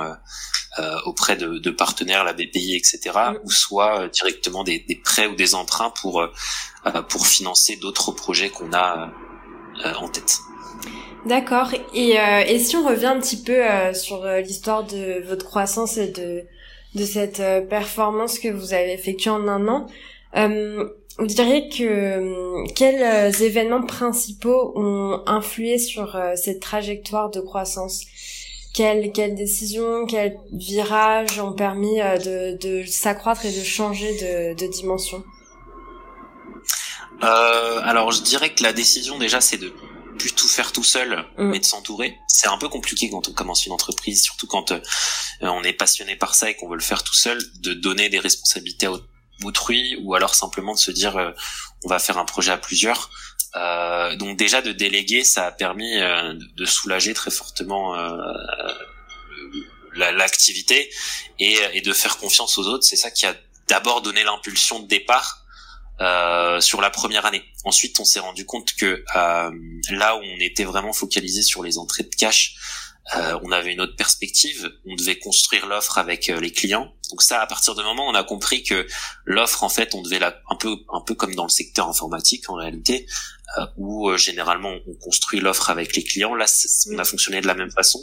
auprès 1.04 1.36
de, 1.36 1.58
de, 1.58 1.70
partenaires 1.70 2.24
la 2.24 2.32
BPI 2.32 2.74
etc 2.74 3.16
ou 3.44 3.52
soit 3.52 4.08
directement 4.08 4.64
des, 4.64 4.80
des, 4.80 4.96
prêts 4.96 5.28
ou 5.28 5.36
des 5.36 5.54
emprunts 5.54 5.90
pour 5.90 6.26
pour 7.08 7.28
financer 7.28 7.76
d'autres 7.76 8.10
projets 8.10 8.50
qu'on 8.50 8.72
a 8.72 9.12
en 9.84 10.08
tête. 10.08 10.40
D'accord. 11.26 11.72
Et, 11.94 12.18
euh, 12.18 12.44
et 12.46 12.58
si 12.58 12.76
on 12.76 12.86
revient 12.86 13.06
un 13.06 13.20
petit 13.20 13.42
peu 13.42 13.52
euh, 13.52 13.92
sur 13.92 14.24
euh, 14.24 14.40
l'histoire 14.40 14.84
de 14.84 15.22
votre 15.26 15.44
croissance 15.44 15.98
et 15.98 16.08
de, 16.08 16.44
de 16.94 17.04
cette 17.04 17.42
performance 17.68 18.38
que 18.38 18.48
vous 18.48 18.72
avez 18.72 18.92
effectuée 18.92 19.30
en 19.30 19.46
un 19.48 19.68
an, 19.68 19.86
vous 21.18 21.26
diriez 21.26 21.68
que 21.68 22.64
quels 22.74 23.42
événements 23.42 23.82
principaux 23.84 24.72
ont 24.76 25.22
influé 25.26 25.78
sur 25.78 26.16
cette 26.36 26.60
trajectoire 26.60 27.30
de 27.30 27.40
croissance? 27.40 28.04
Quelles, 28.74 29.10
quelles 29.12 29.34
décisions, 29.34 30.06
quels 30.06 30.38
virages 30.52 31.40
ont 31.40 31.52
permis 31.52 31.96
de, 31.96 32.56
de 32.56 32.84
s'accroître 32.86 33.44
et 33.44 33.52
de 33.52 33.64
changer 33.64 34.12
de, 34.12 34.54
de 34.54 34.66
dimension? 34.70 35.24
Alors 37.20 38.12
je 38.12 38.22
dirais 38.22 38.54
que 38.54 38.62
la 38.62 38.72
décision 38.72 39.18
déjà 39.18 39.40
c'est 39.40 39.58
de 39.58 39.72
plus 40.18 40.32
tout 40.32 40.48
faire 40.48 40.72
tout 40.72 40.84
seul, 40.84 41.24
mm. 41.38 41.44
mais 41.50 41.58
de 41.58 41.64
s'entourer. 41.64 42.18
C'est 42.28 42.48
un 42.48 42.58
peu 42.58 42.68
compliqué 42.68 43.08
quand 43.10 43.28
on 43.28 43.32
commence 43.32 43.64
une 43.66 43.72
entreprise, 43.72 44.22
surtout 44.22 44.46
quand 44.46 44.72
euh, 44.72 44.80
on 45.40 45.62
est 45.62 45.72
passionné 45.72 46.16
par 46.16 46.34
ça 46.34 46.50
et 46.50 46.54
qu'on 46.54 46.68
veut 46.68 46.76
le 46.76 46.82
faire 46.82 47.02
tout 47.02 47.14
seul, 47.14 47.38
de 47.60 47.72
donner 47.72 48.08
des 48.08 48.18
responsabilités 48.18 48.88
autrui 49.44 49.96
ou 50.02 50.14
alors 50.14 50.34
simplement 50.34 50.74
de 50.74 50.80
se 50.80 50.90
dire 50.90 51.16
on 51.84 51.88
va 51.88 52.00
faire 52.00 52.18
un 52.18 52.24
projet 52.24 52.50
à 52.50 52.58
plusieurs. 52.58 53.08
donc 54.18 54.36
déjà 54.36 54.62
de 54.62 54.72
déléguer, 54.72 55.22
ça 55.22 55.46
a 55.46 55.52
permis 55.52 55.94
de 55.94 56.64
soulager 56.64 57.14
très 57.14 57.30
fortement 57.30 57.94
l'activité 59.94 60.90
et, 61.38 61.56
et 61.72 61.80
de 61.82 61.92
faire 61.92 62.18
confiance 62.18 62.58
aux 62.58 62.66
autres. 62.66 62.82
C'est 62.82 62.96
ça 62.96 63.12
qui 63.12 63.26
a 63.26 63.36
d'abord 63.68 64.02
donné 64.02 64.24
l'impulsion 64.24 64.80
de 64.80 64.88
départ 64.88 65.44
euh, 66.00 66.60
sur 66.60 66.80
la 66.80 66.90
première 66.90 67.26
année. 67.26 67.42
Ensuite, 67.64 67.98
on 67.98 68.04
s'est 68.04 68.20
rendu 68.20 68.46
compte 68.46 68.72
que 68.74 69.04
euh, 69.16 69.50
là 69.90 70.16
où 70.16 70.20
on 70.20 70.40
était 70.40 70.64
vraiment 70.64 70.92
focalisé 70.92 71.42
sur 71.42 71.64
les 71.64 71.76
entrées 71.76 72.04
de 72.04 72.14
cash, 72.14 72.54
euh, 73.16 73.38
on 73.42 73.50
avait 73.50 73.72
une 73.72 73.80
autre 73.80 73.96
perspective. 73.96 74.70
On 74.86 74.94
devait 74.94 75.18
construire 75.18 75.66
l'offre 75.66 75.98
avec 75.98 76.28
les 76.28 76.52
clients. 76.52 76.92
Donc 77.10 77.22
ça, 77.22 77.40
à 77.40 77.46
partir 77.46 77.74
du 77.74 77.82
moment 77.82 78.06
où 78.06 78.10
on 78.10 78.14
a 78.14 78.22
compris 78.22 78.62
que 78.62 78.86
l'offre, 79.24 79.64
en 79.64 79.68
fait, 79.68 79.94
on 79.94 80.02
devait 80.02 80.20
la 80.20 80.38
un 80.50 80.56
peu 80.56 80.76
un 80.92 81.00
peu 81.00 81.14
comme 81.14 81.34
dans 81.34 81.44
le 81.44 81.48
secteur 81.48 81.88
informatique 81.88 82.48
en 82.48 82.54
réalité, 82.54 83.06
où 83.76 84.14
généralement 84.16 84.74
on 84.86 84.94
construit 84.94 85.40
l'offre 85.40 85.70
avec 85.70 85.96
les 85.96 86.04
clients. 86.04 86.34
Là, 86.34 86.44
on 86.92 86.98
a 86.98 87.04
fonctionné 87.04 87.40
de 87.40 87.46
la 87.46 87.54
même 87.54 87.72
façon. 87.72 87.98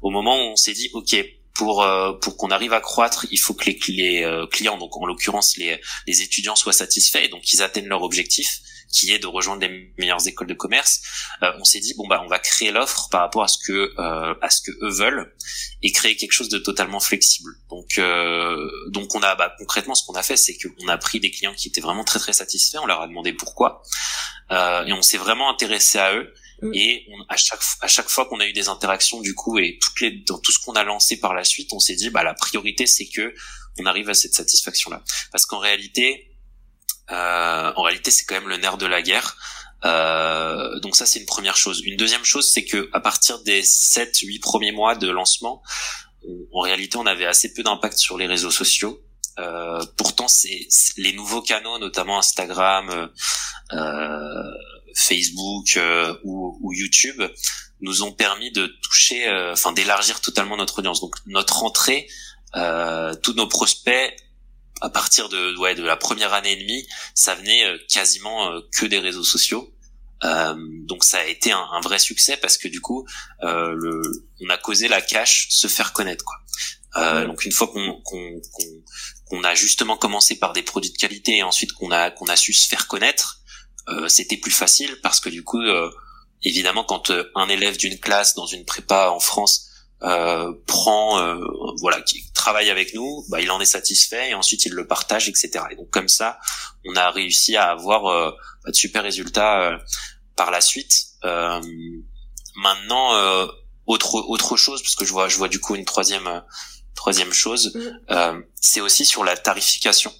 Au 0.00 0.10
moment 0.10 0.34
où 0.34 0.52
on 0.52 0.56
s'est 0.56 0.72
dit, 0.72 0.90
ok, 0.94 1.14
pour 1.58 1.82
euh, 1.82 2.12
pour 2.12 2.36
qu'on 2.36 2.50
arrive 2.50 2.72
à 2.72 2.80
croître, 2.80 3.26
il 3.32 3.36
faut 3.36 3.52
que 3.52 3.64
les, 3.88 4.22
euh, 4.22 4.46
clients, 4.46 4.78
donc 4.78 4.96
en 4.96 5.04
l'occurrence 5.04 5.56
les, 5.56 5.80
les 6.06 6.22
étudiants, 6.22 6.54
soient 6.54 6.72
satisfaits 6.72 7.24
et 7.24 7.28
donc 7.28 7.42
qu'ils 7.42 7.62
atteignent 7.62 7.88
leur 7.88 8.04
objectif, 8.04 8.60
qui 8.90 9.12
est 9.12 9.18
de 9.18 9.26
rejoindre 9.26 9.62
les 9.62 9.92
meilleures 9.98 10.26
écoles 10.26 10.46
de 10.46 10.54
commerce. 10.54 11.00
Euh, 11.42 11.52
on 11.58 11.64
s'est 11.64 11.80
dit 11.80 11.94
bon 11.96 12.06
bah 12.08 12.22
on 12.24 12.28
va 12.28 12.38
créer 12.38 12.70
l'offre 12.70 13.08
par 13.10 13.20
rapport 13.20 13.42
à 13.42 13.48
ce 13.48 13.58
que 13.58 13.94
à 13.98 14.50
ce 14.50 14.62
que 14.62 14.70
eux 14.82 14.90
veulent 14.90 15.34
et 15.82 15.92
créer 15.92 16.16
quelque 16.16 16.32
chose 16.32 16.48
de 16.48 16.58
totalement 16.58 17.00
flexible. 17.00 17.52
Donc 17.68 18.00
donc 18.88 19.14
on 19.14 19.22
a 19.22 19.34
bah, 19.34 19.54
concrètement 19.58 19.94
ce 19.94 20.04
qu'on 20.04 20.14
a 20.14 20.22
fait, 20.22 20.36
c'est 20.36 20.56
qu'on 20.56 20.88
a 20.88 20.98
pris 20.98 21.20
des 21.20 21.30
clients 21.30 21.54
qui 21.54 21.68
étaient 21.68 21.80
vraiment 21.80 22.04
très 22.04 22.18
très 22.18 22.32
satisfaits, 22.32 22.78
on 22.82 22.86
leur 22.86 23.00
a 23.00 23.06
demandé 23.06 23.32
pourquoi 23.32 23.82
et 24.50 24.92
on 24.92 25.02
s'est 25.02 25.18
vraiment 25.18 25.50
intéressé 25.50 25.98
à 25.98 26.14
eux 26.14 26.32
Mm. 26.62 26.74
Et 26.74 27.06
on, 27.10 27.22
à 27.28 27.36
chaque 27.36 27.62
à 27.80 27.88
chaque 27.88 28.08
fois 28.08 28.26
qu'on 28.26 28.40
a 28.40 28.46
eu 28.46 28.52
des 28.52 28.68
interactions 28.68 29.20
du 29.20 29.34
coup 29.34 29.58
et 29.58 29.78
toutes 29.80 30.00
les 30.00 30.10
dans 30.26 30.38
tout 30.38 30.52
ce 30.52 30.58
qu'on 30.58 30.72
a 30.72 30.84
lancé 30.84 31.18
par 31.18 31.34
la 31.34 31.44
suite, 31.44 31.72
on 31.72 31.78
s'est 31.78 31.94
dit 31.94 32.10
bah 32.10 32.24
la 32.24 32.34
priorité 32.34 32.86
c'est 32.86 33.06
que 33.06 33.34
on 33.78 33.86
arrive 33.86 34.08
à 34.08 34.14
cette 34.14 34.34
satisfaction 34.34 34.90
là. 34.90 35.02
Parce 35.30 35.46
qu'en 35.46 35.58
réalité, 35.58 36.36
euh, 37.10 37.72
en 37.76 37.82
réalité 37.82 38.10
c'est 38.10 38.24
quand 38.24 38.34
même 38.34 38.48
le 38.48 38.56
nerf 38.56 38.78
de 38.78 38.86
la 38.86 39.02
guerre. 39.02 39.36
Euh, 39.84 40.80
donc 40.80 40.96
ça 40.96 41.06
c'est 41.06 41.20
une 41.20 41.26
première 41.26 41.56
chose. 41.56 41.82
Une 41.84 41.96
deuxième 41.96 42.24
chose 42.24 42.50
c'est 42.52 42.64
que 42.64 42.88
à 42.92 43.00
partir 43.00 43.42
des 43.42 43.62
7 43.62 44.18
8 44.18 44.38
premiers 44.40 44.72
mois 44.72 44.94
de 44.94 45.08
lancement, 45.08 45.62
en 46.52 46.60
réalité 46.60 46.98
on 46.98 47.06
avait 47.06 47.26
assez 47.26 47.52
peu 47.52 47.62
d'impact 47.62 47.98
sur 47.98 48.18
les 48.18 48.26
réseaux 48.26 48.50
sociaux. 48.50 49.00
Euh, 49.38 49.84
pourtant, 49.96 50.26
c'est 50.26 50.66
les 50.96 51.12
nouveaux 51.12 51.42
canaux, 51.42 51.78
notamment 51.78 52.18
Instagram, 52.18 53.08
euh, 53.72 54.42
Facebook 54.94 55.76
euh, 55.76 56.14
ou, 56.24 56.58
ou, 56.62 56.72
YouTube 56.72 57.22
nous 57.80 58.02
ont 58.02 58.12
permis 58.12 58.50
de 58.50 58.66
toucher, 58.82 59.28
euh, 59.28 59.52
enfin 59.52 59.72
d'élargir 59.72 60.20
totalement 60.20 60.56
notre 60.56 60.80
audience. 60.80 61.00
Donc 61.00 61.14
notre 61.26 61.62
entrée, 61.62 62.08
tous 63.22 63.34
nos 63.34 63.46
prospects 63.46 64.16
à 64.80 64.90
partir 64.90 65.28
de 65.28 65.56
ouais 65.56 65.74
de 65.74 65.82
la 65.82 65.96
première 65.96 66.32
année 66.32 66.52
et 66.52 66.56
demie, 66.56 66.86
ça 67.14 67.34
venait 67.34 67.64
quasiment 67.88 68.50
que 68.72 68.86
des 68.86 68.98
réseaux 68.98 69.24
sociaux. 69.24 69.72
Euh, 70.24 70.54
donc 70.84 71.04
ça 71.04 71.18
a 71.18 71.24
été 71.24 71.52
un, 71.52 71.64
un, 71.72 71.80
vrai 71.80 71.98
succès 71.98 72.36
parce 72.36 72.58
que 72.58 72.66
du 72.66 72.80
coup, 72.80 73.06
euh, 73.44 73.72
le, 73.76 74.02
on 74.40 74.48
a 74.48 74.56
causé 74.56 74.88
la 74.88 75.00
cash 75.00 75.48
se 75.50 75.68
faire 75.68 75.92
connaître 75.92 76.24
quoi. 76.24 76.36
Euh, 76.96 77.26
donc 77.26 77.44
une 77.44 77.52
fois 77.52 77.68
qu'on 77.68 78.00
qu'on 78.02 78.40
qu'on 79.26 79.44
a 79.44 79.54
justement 79.54 79.96
commencé 79.96 80.36
par 80.36 80.52
des 80.52 80.62
produits 80.62 80.90
de 80.90 80.96
qualité 80.96 81.36
et 81.36 81.42
ensuite 81.42 81.72
qu'on 81.72 81.92
a 81.92 82.10
qu'on 82.10 82.26
a 82.26 82.36
su 82.36 82.52
se 82.52 82.66
faire 82.66 82.88
connaître, 82.88 83.42
euh, 83.88 84.08
c'était 84.08 84.36
plus 84.36 84.50
facile 84.50 84.98
parce 85.02 85.20
que 85.20 85.28
du 85.28 85.44
coup, 85.44 85.60
euh, 85.60 85.90
évidemment, 86.42 86.84
quand 86.84 87.10
euh, 87.10 87.30
un 87.34 87.48
élève 87.48 87.76
d'une 87.76 87.98
classe 87.98 88.34
dans 88.34 88.46
une 88.46 88.64
prépa 88.64 89.10
en 89.10 89.20
France 89.20 89.67
prend, 90.00 91.38
voilà, 91.80 92.00
qui 92.02 92.30
travaille 92.32 92.70
avec 92.70 92.94
nous, 92.94 93.24
bah, 93.28 93.40
il 93.40 93.50
en 93.50 93.60
est 93.60 93.66
satisfait 93.66 94.30
et 94.30 94.34
ensuite 94.34 94.64
il 94.64 94.72
le 94.72 94.86
partage, 94.86 95.28
etc. 95.28 95.64
Et 95.70 95.76
donc 95.76 95.90
comme 95.90 96.08
ça, 96.08 96.38
on 96.86 96.94
a 96.96 97.10
réussi 97.10 97.56
à 97.56 97.70
avoir 97.70 98.02
bah, 98.02 98.70
de 98.70 98.76
super 98.76 99.02
résultats 99.02 99.78
par 100.36 100.50
la 100.50 100.60
suite. 100.60 101.06
maintenant, 102.56 103.48
autre 103.86 104.14
autre 104.14 104.56
chose, 104.56 104.82
parce 104.82 104.94
que 104.94 105.04
je 105.04 105.12
vois 105.12 105.28
je 105.28 105.36
vois 105.36 105.48
du 105.48 105.60
coup 105.60 105.74
une 105.74 105.84
troisième 105.84 106.42
troisième 106.94 107.32
chose, 107.32 107.72
mm. 108.08 108.42
c'est 108.60 108.80
aussi 108.80 109.04
sur 109.04 109.24
la 109.24 109.36
tarification. 109.36 110.12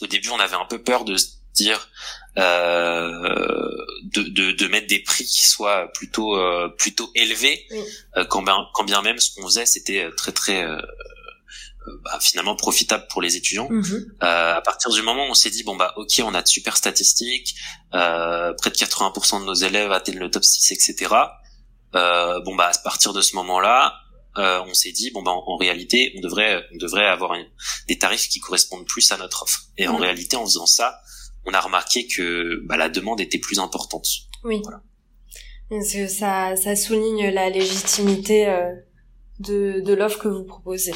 Au 0.00 0.06
début, 0.06 0.30
on 0.30 0.40
avait 0.40 0.56
un 0.56 0.64
peu 0.64 0.82
peur 0.82 1.04
de 1.04 1.16
se 1.16 1.26
dire 1.54 1.78
euh, 1.78 2.19
de, 2.36 4.22
de, 4.22 4.52
de, 4.52 4.66
mettre 4.68 4.86
des 4.86 5.00
prix 5.00 5.24
qui 5.24 5.46
soient 5.46 5.90
plutôt 5.92 6.36
euh, 6.36 6.68
plutôt 6.78 7.10
élevés 7.14 7.66
euh, 8.16 8.24
quand 8.24 8.42
bien 8.42 8.56
quand 8.74 8.84
bien 8.84 9.02
même 9.02 9.18
ce 9.18 9.34
qu'on 9.34 9.42
faisait 9.42 9.66
c'était 9.66 10.08
très 10.16 10.32
très 10.32 10.64
bah, 12.04 12.18
finalement 12.20 12.54
profitable 12.54 13.06
pour 13.08 13.20
les 13.20 13.36
étudiants. 13.36 13.68
Mhm. 13.70 14.14
à 14.20 14.60
partir 14.64 14.90
du 14.90 15.02
moment 15.02 15.26
où 15.26 15.30
on 15.30 15.34
s'est 15.34 15.50
dit 15.50 15.64
bon 15.64 15.76
bah 15.76 15.92
ok 15.96 16.22
on 16.24 16.34
a 16.34 16.42
de 16.42 16.48
super 16.48 16.76
statistiques, 16.76 17.56
près 17.90 18.70
de 18.70 18.76
80% 18.76 19.40
de 19.40 19.46
nos 19.46 19.54
élèves 19.54 19.90
atteignent 19.90 20.18
le 20.18 20.30
top 20.30 20.44
6 20.44 20.72
etc. 20.72 21.14
bon 21.92 22.54
bah 22.54 22.70
à 22.72 22.78
partir 22.84 23.12
de 23.12 23.22
ce 23.22 23.34
moment-là, 23.36 23.94
on 24.36 24.72
s'est 24.72 24.92
dit 24.92 25.10
bon 25.10 25.22
bah 25.22 25.32
en, 25.32 25.56
réalité 25.56 26.12
on 26.16 26.20
devrait 26.20 26.64
on 26.72 26.76
devrait 26.76 27.06
avoir 27.06 27.36
des 27.88 27.98
tarifs 27.98 28.28
qui 28.28 28.38
correspondent 28.38 28.86
plus 28.86 29.10
à 29.10 29.16
notre 29.16 29.42
offre. 29.42 29.62
Et 29.76 29.88
en 29.88 29.94
mhm. 29.94 30.02
réalité 30.02 30.36
en 30.36 30.44
faisant 30.44 30.66
ça, 30.66 31.00
on 31.46 31.52
a 31.52 31.60
remarqué 31.60 32.06
que 32.06 32.60
bah, 32.64 32.76
la 32.76 32.88
demande 32.88 33.20
était 33.20 33.38
plus 33.38 33.58
importante. 33.58 34.06
Oui. 34.44 34.60
Voilà. 34.62 34.82
Parce 35.68 35.92
que 35.92 36.08
ça, 36.08 36.56
ça 36.56 36.74
souligne 36.74 37.30
la 37.30 37.48
légitimité 37.48 38.48
euh, 38.48 38.74
de, 39.38 39.80
de 39.80 39.94
l'offre 39.94 40.18
que 40.18 40.28
vous 40.28 40.44
proposez. 40.44 40.94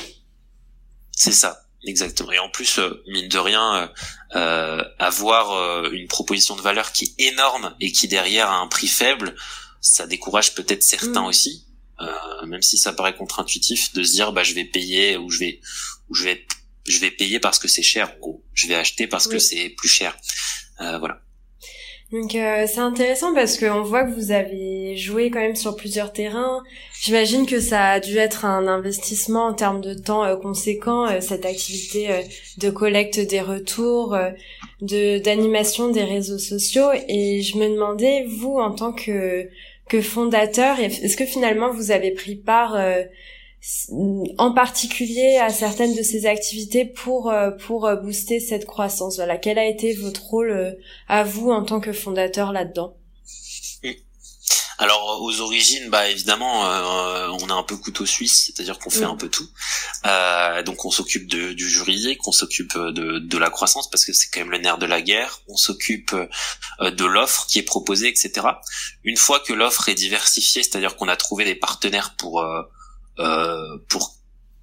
C'est 1.13 1.33
ça, 1.33 1.69
exactement. 1.87 2.33
Et 2.33 2.41
en 2.41 2.51
plus, 2.51 2.81
euh, 2.81 3.03
mine 3.07 3.29
de 3.29 3.39
rien, 3.39 3.93
euh, 4.35 4.83
avoir 4.99 5.85
une 5.93 6.09
proposition 6.09 6.57
de 6.57 6.61
valeur 6.61 6.91
qui 6.91 7.05
est 7.05 7.29
énorme 7.29 7.77
et 7.81 7.93
qui 7.93 8.09
derrière 8.09 8.51
a 8.51 8.57
un 8.57 8.67
prix 8.67 8.89
faible, 8.89 9.37
ça 9.81 10.09
décourage 10.09 10.55
peut-être 10.55 10.83
certains 10.83 11.23
mm. 11.23 11.27
aussi, 11.27 11.67
même 12.47 12.63
si 12.63 12.77
ça 12.77 12.93
paraît 12.93 13.15
contre-intuitif, 13.15 13.93
de 13.95 14.03
se 14.03 14.13
dire 14.13 14.33
bah 14.33 14.43
je 14.43 14.55
vais 14.55 14.65
payer 14.65 15.17
ou 15.17 15.31
je 15.31 15.39
vais 15.39 15.61
ou 16.09 16.15
je 16.15 16.25
vais 16.25 16.45
je 16.87 16.99
vais 16.99 17.11
payer 17.11 17.41
parce 17.41 17.59
que 17.59 17.69
c'est 17.69 17.83
cher. 17.83 18.17
je 18.53 18.67
vais 18.67 18.75
acheter 18.75 19.07
parce 19.07 19.27
que 19.27 19.39
c'est 19.39 19.71
plus 19.71 19.89
cher. 19.89 20.17
Euh, 20.81 20.99
voilà. 20.99 21.21
Donc 22.13 22.35
euh, 22.37 22.67
c'est 22.69 22.79
intéressant 22.79 23.35
parce 23.35 23.59
qu'on 23.59 23.83
voit 23.83 24.05
que 24.05 24.15
vous 24.15 24.31
avez 24.31 24.97
joué 24.97 25.31
quand 25.31 25.41
même 25.41 25.57
sur 25.57 25.75
plusieurs 25.75 26.13
terrains. 26.13 26.63
J'imagine 27.01 27.45
que 27.45 27.59
ça 27.59 27.91
a 27.91 28.01
dû 28.01 28.19
être 28.19 28.45
un 28.45 28.69
investissement 28.69 29.47
en 29.47 29.55
termes 29.55 29.81
de 29.81 29.95
temps 29.95 30.25
euh, 30.25 30.37
conséquent 30.37 31.07
euh, 31.07 31.21
cette 31.21 31.45
activité 31.45 32.13
euh, 32.13 32.23
de 32.59 32.71
collecte 32.71 33.19
des 33.19 33.41
retours, 33.41 34.17
de 34.81 35.19
d'animation 35.19 35.91
des 35.91 36.05
réseaux 36.05 36.39
sociaux. 36.39 36.91
Et 37.09 37.43
je 37.43 37.59
me 37.59 37.69
demandais 37.69 38.27
vous 38.29 38.59
en 38.59 38.71
tant 38.71 38.93
que 38.93 39.49
que 39.89 40.01
fondateur, 40.01 40.79
est-ce 40.79 41.17
que 41.17 41.27
finalement 41.27 41.73
vous 41.73 41.91
avez 41.91 42.13
pris 42.13 42.37
part 42.37 42.79
en 44.39 44.53
particulier 44.53 45.39
à 45.39 45.49
certaines 45.49 45.95
de 45.95 46.03
ces 46.03 46.27
activités 46.27 46.85
pour 46.85 47.31
euh, 47.31 47.51
pour 47.51 47.87
euh, 47.87 47.97
booster 47.97 48.39
cette 48.39 48.67
croissance 48.67 49.17
Voilà, 49.17 49.39
quel 49.39 49.59
a 49.59 49.65
été 49.65 49.95
votre 49.95 50.23
rôle 50.23 50.51
euh, 50.51 50.73
à 51.09 51.25
vous 51.25 51.51
en 51.51 51.65
tant 51.65 51.81
que 51.81 51.93
fondateur 51.93 52.53
là-dedans? 52.53 52.97
Alors 54.77 55.21
aux 55.23 55.41
origines, 55.41 55.89
bah 55.89 56.11
évidemment, 56.11 56.63
on 56.63 57.49
a 57.49 57.55
un 57.55 57.63
peu 57.63 57.77
couteau 57.77 58.05
suisse, 58.07 58.47
c'est-à-dire 58.47 58.81
qu'on 58.81 58.91
fait 58.91 59.05
un 59.05 59.15
peu 59.15 59.29
tout. 59.29 59.49
donc 60.67 60.85
on 60.85 60.91
s'occupe 60.91 61.29
du 61.29 61.69
juridique, 61.71 62.27
on 62.27 62.33
s'occupe 62.33 62.77
de, 62.77 63.21
de 63.21 63.39
la 63.39 63.51
croissance 63.51 63.89
parce 63.89 64.05
que 64.05 64.13
c'est 64.13 64.27
quand 64.33 64.41
même 64.41 64.51
le 64.51 64.59
nerf 64.59 64.79
de 64.79 64.87
la 64.87 65.01
guerre. 65.01 65.43
On 65.47 65.57
s'occupe 65.57 66.17
de 66.81 67.05
l'offre 67.05 67.47
qui 67.47 67.61
est 67.61 67.63
proposée, 67.63 68.09
etc. 68.09 68.49
Une 69.05 69.17
fois 69.17 69.39
que 69.39 69.53
l'offre 69.53 69.89
est 69.89 69.95
diversifiée, 69.95 70.65
c'est-à-dire 70.65 70.97
qu'on 70.97 71.09
a 71.09 71.17
trouvé 71.17 71.45
des 71.45 71.55
partenaires 71.55 72.17
pour 72.17 72.41
euh, 72.41 72.63
pour 73.89 74.17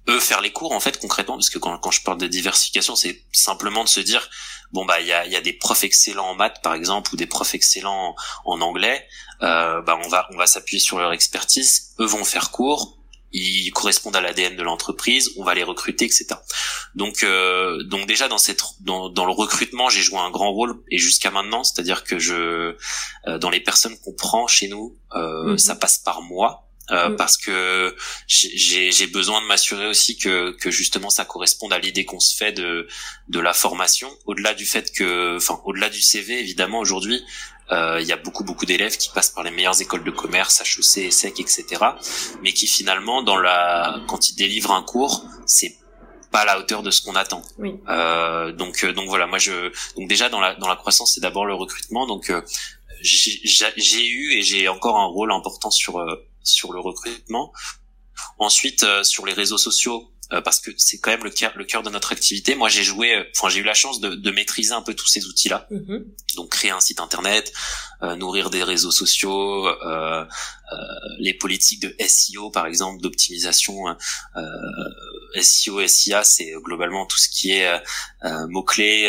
eux 0.08 0.20
faire 0.20 0.40
les 0.40 0.52
cours 0.52 0.72
en 0.72 0.80
fait 0.80 0.98
concrètement 0.98 1.36
parce 1.36 1.48
que 1.48 1.58
quand, 1.58 1.78
quand 1.78 1.92
je 1.92 2.02
parle 2.02 2.18
de 2.18 2.26
diversification 2.26 2.96
c'est 2.96 3.22
simplement 3.32 3.84
de 3.84 3.88
se 3.88 4.00
dire 4.00 4.28
bon 4.72 4.84
bah 4.84 5.00
il 5.00 5.06
y 5.06 5.12
a, 5.12 5.26
y 5.26 5.36
a 5.36 5.40
des 5.40 5.52
profs 5.52 5.84
excellents 5.84 6.30
en 6.30 6.34
maths 6.34 6.60
par 6.60 6.74
exemple 6.74 7.14
ou 7.14 7.16
des 7.16 7.26
profs 7.26 7.54
excellents 7.54 8.16
en, 8.44 8.60
anglais 8.60 9.06
euh, 9.42 9.80
bah 9.82 9.98
on 10.04 10.08
va 10.08 10.26
on 10.32 10.36
va 10.36 10.46
s'appuyer 10.46 10.80
sur 10.80 10.98
leur 10.98 11.12
expertise 11.12 11.94
eux 12.00 12.04
vont 12.04 12.24
faire 12.24 12.50
cours 12.50 12.98
ils 13.32 13.70
correspondent 13.70 14.16
à 14.16 14.20
l'ADN 14.20 14.56
de 14.56 14.62
l'entreprise, 14.62 15.30
on 15.36 15.44
va 15.44 15.54
les 15.54 15.62
recruter, 15.62 16.04
etc. 16.04 16.26
Donc, 16.94 17.22
euh, 17.24 17.82
donc 17.84 18.06
déjà 18.06 18.28
dans 18.28 18.38
cette, 18.38 18.62
dans, 18.80 19.08
dans 19.08 19.24
le 19.24 19.32
recrutement, 19.32 19.88
j'ai 19.88 20.02
joué 20.02 20.18
un 20.18 20.30
grand 20.30 20.52
rôle 20.52 20.82
et 20.90 20.98
jusqu'à 20.98 21.30
maintenant, 21.30 21.64
c'est-à-dire 21.64 22.04
que 22.04 22.18
je, 22.18 22.76
euh, 23.26 23.38
dans 23.38 23.50
les 23.50 23.60
personnes 23.60 23.96
qu'on 23.98 24.12
prend 24.12 24.46
chez 24.46 24.68
nous, 24.68 24.98
euh, 25.14 25.52
mhm. 25.52 25.58
ça 25.58 25.74
passe 25.74 25.98
par 25.98 26.22
moi. 26.22 26.68
Euh, 26.90 27.10
mm. 27.10 27.16
parce 27.16 27.36
que 27.36 27.94
j'ai 28.26 29.06
besoin 29.06 29.40
de 29.40 29.46
m'assurer 29.46 29.86
aussi 29.86 30.18
que, 30.18 30.50
que 30.50 30.72
justement 30.72 31.10
ça 31.10 31.24
corresponde 31.24 31.72
à 31.72 31.78
l'idée 31.78 32.04
qu'on 32.04 32.18
se 32.18 32.36
fait 32.36 32.50
de 32.50 32.88
de 33.28 33.38
la 33.38 33.54
formation 33.54 34.10
au-delà 34.26 34.52
du 34.52 34.66
fait 34.66 34.90
que 34.90 35.36
enfin 35.36 35.60
au-delà 35.64 35.90
du 35.90 36.02
CV 36.02 36.40
évidemment 36.40 36.80
aujourd'hui 36.80 37.24
euh, 37.70 38.00
il 38.00 38.06
y 38.08 38.12
a 38.12 38.16
beaucoup 38.16 38.42
beaucoup 38.42 38.66
d'élèves 38.66 38.96
qui 38.96 39.10
passent 39.10 39.30
par 39.30 39.44
les 39.44 39.52
meilleures 39.52 39.80
écoles 39.80 40.02
de 40.02 40.10
commerce 40.10 40.60
HEC 40.60 41.06
ESSEC 41.06 41.38
etc 41.38 41.84
mais 42.42 42.52
qui 42.52 42.66
finalement 42.66 43.22
dans 43.22 43.38
la 43.38 44.00
quand 44.08 44.30
ils 44.30 44.34
délivrent 44.34 44.72
un 44.72 44.82
cours 44.82 45.24
c'est 45.46 45.76
pas 46.32 46.40
à 46.40 46.44
la 46.46 46.58
hauteur 46.58 46.82
de 46.82 46.90
ce 46.90 47.02
qu'on 47.02 47.14
attend. 47.14 47.42
Oui. 47.58 47.74
Euh, 47.90 48.52
donc 48.52 48.86
donc 48.86 49.06
voilà, 49.08 49.26
moi 49.26 49.36
je 49.36 49.70
donc 49.96 50.08
déjà 50.08 50.30
dans 50.30 50.40
la 50.40 50.54
dans 50.54 50.66
la 50.66 50.76
croissance 50.76 51.14
c'est 51.14 51.20
d'abord 51.20 51.44
le 51.44 51.52
recrutement. 51.52 52.06
Donc 52.06 52.32
j'ai 53.02 54.06
eu 54.06 54.32
et 54.32 54.42
j'ai 54.42 54.66
encore 54.68 54.98
un 54.98 55.04
rôle 55.04 55.30
important 55.30 55.70
sur 55.70 56.02
sur 56.42 56.72
le 56.72 56.80
recrutement. 56.80 57.52
Ensuite, 58.38 58.82
euh, 58.82 59.02
sur 59.02 59.26
les 59.26 59.32
réseaux 59.32 59.58
sociaux, 59.58 60.08
euh, 60.32 60.40
parce 60.40 60.60
que 60.60 60.70
c'est 60.76 60.98
quand 60.98 61.10
même 61.10 61.24
le 61.24 61.30
cœur, 61.30 61.52
le 61.56 61.64
cœur 61.64 61.82
de 61.82 61.90
notre 61.90 62.12
activité. 62.12 62.54
Moi, 62.54 62.68
j'ai 62.68 62.82
joué, 62.82 63.14
euh, 63.14 63.24
enfin, 63.36 63.48
j'ai 63.48 63.60
eu 63.60 63.64
la 63.64 63.74
chance 63.74 64.00
de, 64.00 64.14
de, 64.14 64.30
maîtriser 64.30 64.72
un 64.72 64.82
peu 64.82 64.94
tous 64.94 65.06
ces 65.06 65.26
outils-là. 65.26 65.66
Mm-hmm. 65.70 66.04
Donc, 66.36 66.50
créer 66.50 66.70
un 66.70 66.80
site 66.80 67.00
internet, 67.00 67.52
nourrir 68.16 68.50
des 68.50 68.64
réseaux 68.64 68.90
sociaux, 68.90 69.68
les 71.18 71.34
politiques 71.34 71.80
de 71.80 71.94
SEO, 72.04 72.50
par 72.50 72.66
exemple, 72.66 73.00
d'optimisation. 73.00 73.84
SEO, 75.40 75.86
SIA, 75.86 76.24
c'est 76.24 76.52
globalement 76.62 77.06
tout 77.06 77.18
ce 77.18 77.28
qui 77.28 77.52
est 77.52 77.70
mots 78.48 78.64
clés, 78.64 79.08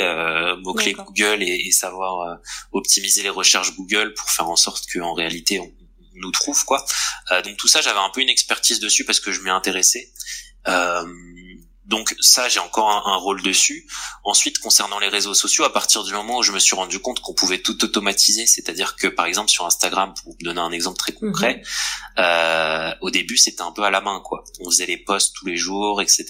mots 0.62 0.76
clés 0.76 0.94
Google 0.94 1.42
et, 1.42 1.66
et 1.66 1.72
savoir 1.72 2.38
optimiser 2.72 3.24
les 3.24 3.30
recherches 3.30 3.74
Google 3.76 4.14
pour 4.14 4.30
faire 4.30 4.50
en 4.50 4.58
sorte 4.58 4.86
qu'en 4.92 5.14
réalité 5.14 5.60
on, 5.60 5.72
nous 6.16 6.32
trouve 6.32 6.64
quoi. 6.66 6.86
Euh, 7.32 7.42
donc 7.42 7.58
tout 7.58 7.68
ça, 7.68 7.82
j'avais 7.82 8.00
un 8.00 8.10
peu 8.10 8.22
une 8.22 8.30
expertise 8.30 8.80
dessus 8.80 9.06
parce 9.06 9.20
que 9.20 9.32
je 9.32 9.42
m'y 9.42 9.50
intéressais. 9.50 10.12
Euh, 10.68 11.06
donc 11.86 12.16
ça, 12.22 12.48
j'ai 12.48 12.60
encore 12.60 12.90
un, 12.90 13.18
rôle 13.18 13.42
dessus. 13.42 13.88
Ensuite, 14.24 14.60
concernant 14.60 15.00
les 15.00 15.10
réseaux 15.10 15.34
sociaux, 15.34 15.66
à 15.66 15.74
partir 15.74 16.04
du 16.04 16.14
moment 16.14 16.38
où 16.38 16.44
je 16.44 16.54
me 16.54 16.60
suis 16.60 16.76
rendu 16.76 17.00
compte 17.00 17.20
qu'on 17.20 17.34
pouvait 17.34 17.62
tout 17.62 17.84
automatiser, 17.84 18.48
c'est-à-dire 18.48 18.96
que 18.96 19.08
par 19.08 19.26
exemple 19.26 19.50
sur 19.50 19.66
Instagram, 19.66 20.14
pour 20.14 20.32
vous 20.32 20.38
donner 20.42 20.62
un 20.62 20.72
exemple 20.72 20.98
très 20.98 21.12
concret, 21.12 21.62
euh, 22.20 22.92
au 23.02 23.10
début 23.10 23.38
c'était 23.38 23.62
un 23.62 23.72
peu 23.72 23.84
à 23.84 23.92
la 23.92 24.00
main, 24.00 24.22
quoi. 24.22 24.46
On 24.62 24.70
faisait 24.72 24.86
les 24.86 24.98
posts 24.98 25.36
tous 25.36 25.46
les 25.46 25.58
jours, 25.58 26.02
etc. 26.02 26.26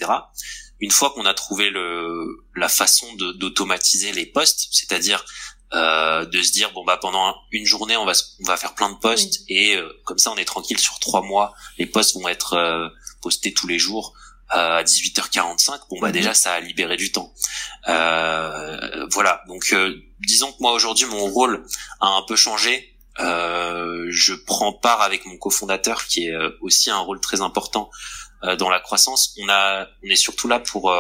Une 0.80 0.92
fois 0.92 1.12
qu'on 1.12 1.26
a 1.26 1.34
trouvé 1.36 1.70
le, 1.70 2.46
la 2.56 2.68
façon 2.68 3.08
d'automatiser 3.16 4.12
les 4.12 4.26
posts, 4.26 4.68
c'est-à-dire 4.72 5.24
euh, 5.76 6.26
de 6.26 6.40
se 6.44 6.52
dire 6.52 6.72
bon 6.72 6.84
bah 6.86 6.98
pendant 6.98 7.36
une 7.52 7.66
journée 7.66 7.98
on 7.98 8.06
va 8.06 8.14
on 8.42 8.44
va 8.44 8.58
faire 8.58 8.76
plein 8.76 8.92
de 8.92 8.98
posts 8.98 9.42
et 9.48 9.76
euh, 9.76 9.90
comme 10.06 10.20
ça 10.20 10.30
on 10.30 10.36
est 10.36 10.46
tranquille 10.46 10.78
sur 10.78 11.00
trois 11.00 11.24
mois. 11.24 11.56
Les 11.80 11.88
posts 11.88 12.14
vont 12.14 12.28
être 12.28 12.54
euh, 12.54 12.90
postés 13.24 13.56
tous 13.56 13.66
les 13.66 13.80
jours 13.80 14.14
à 14.50 14.84
18h45 14.84 15.80
bon 15.90 16.00
bah 16.00 16.10
mhm. 16.10 16.14
déjà 16.14 16.36
ça 16.36 16.54
a 16.54 16.60
libéré 16.60 16.96
du 16.96 17.12
temps. 17.12 17.34
Voilà. 17.88 19.42
Donc 19.48 19.76
disons 20.20 20.52
que 20.52 20.58
moi 20.60 20.74
aujourd'hui 20.74 21.06
mon 21.08 21.26
rôle 21.26 21.66
a 22.02 22.08
un 22.08 22.22
peu 22.22 22.36
changé. 22.36 22.96
Je 23.18 24.34
prends 24.46 24.74
part 24.74 25.02
avec 25.02 25.26
mon 25.26 25.38
cofondateur 25.38 26.06
qui 26.06 26.28
est 26.28 26.36
aussi 26.62 26.92
un 26.92 27.00
rôle 27.00 27.20
très 27.20 27.42
important 27.42 27.90
dans 28.60 28.70
la 28.70 28.80
croissance. 28.80 29.34
On 29.42 29.50
a 29.50 29.88
on 30.04 30.10
est 30.10 30.16
surtout 30.16 30.48
là 30.48 30.60
pour 30.60 30.94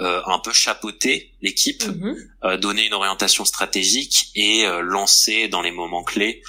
euh, 0.00 0.22
un 0.26 0.38
peu 0.38 0.52
chapeauter 0.52 1.34
l'équipe, 1.42 1.84
mhm. 1.84 2.16
euh, 2.44 2.56
donner 2.56 2.86
une 2.86 2.94
orientation 2.94 3.44
stratégique 3.44 4.30
et 4.36 4.64
euh, 4.64 4.80
lancer 4.80 5.48
dans 5.48 5.60
les 5.60 5.72
moments 5.72 6.04
clés, 6.04 6.40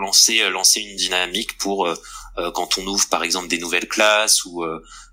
lancer 0.00 0.50
lancer 0.50 0.80
une 0.80 0.96
dynamique 0.96 1.56
pour 1.58 1.88
quand 2.54 2.78
on 2.78 2.86
ouvre 2.88 3.08
par 3.08 3.22
exemple 3.22 3.46
des 3.46 3.58
nouvelles 3.58 3.86
classes 3.86 4.44
ou 4.44 4.64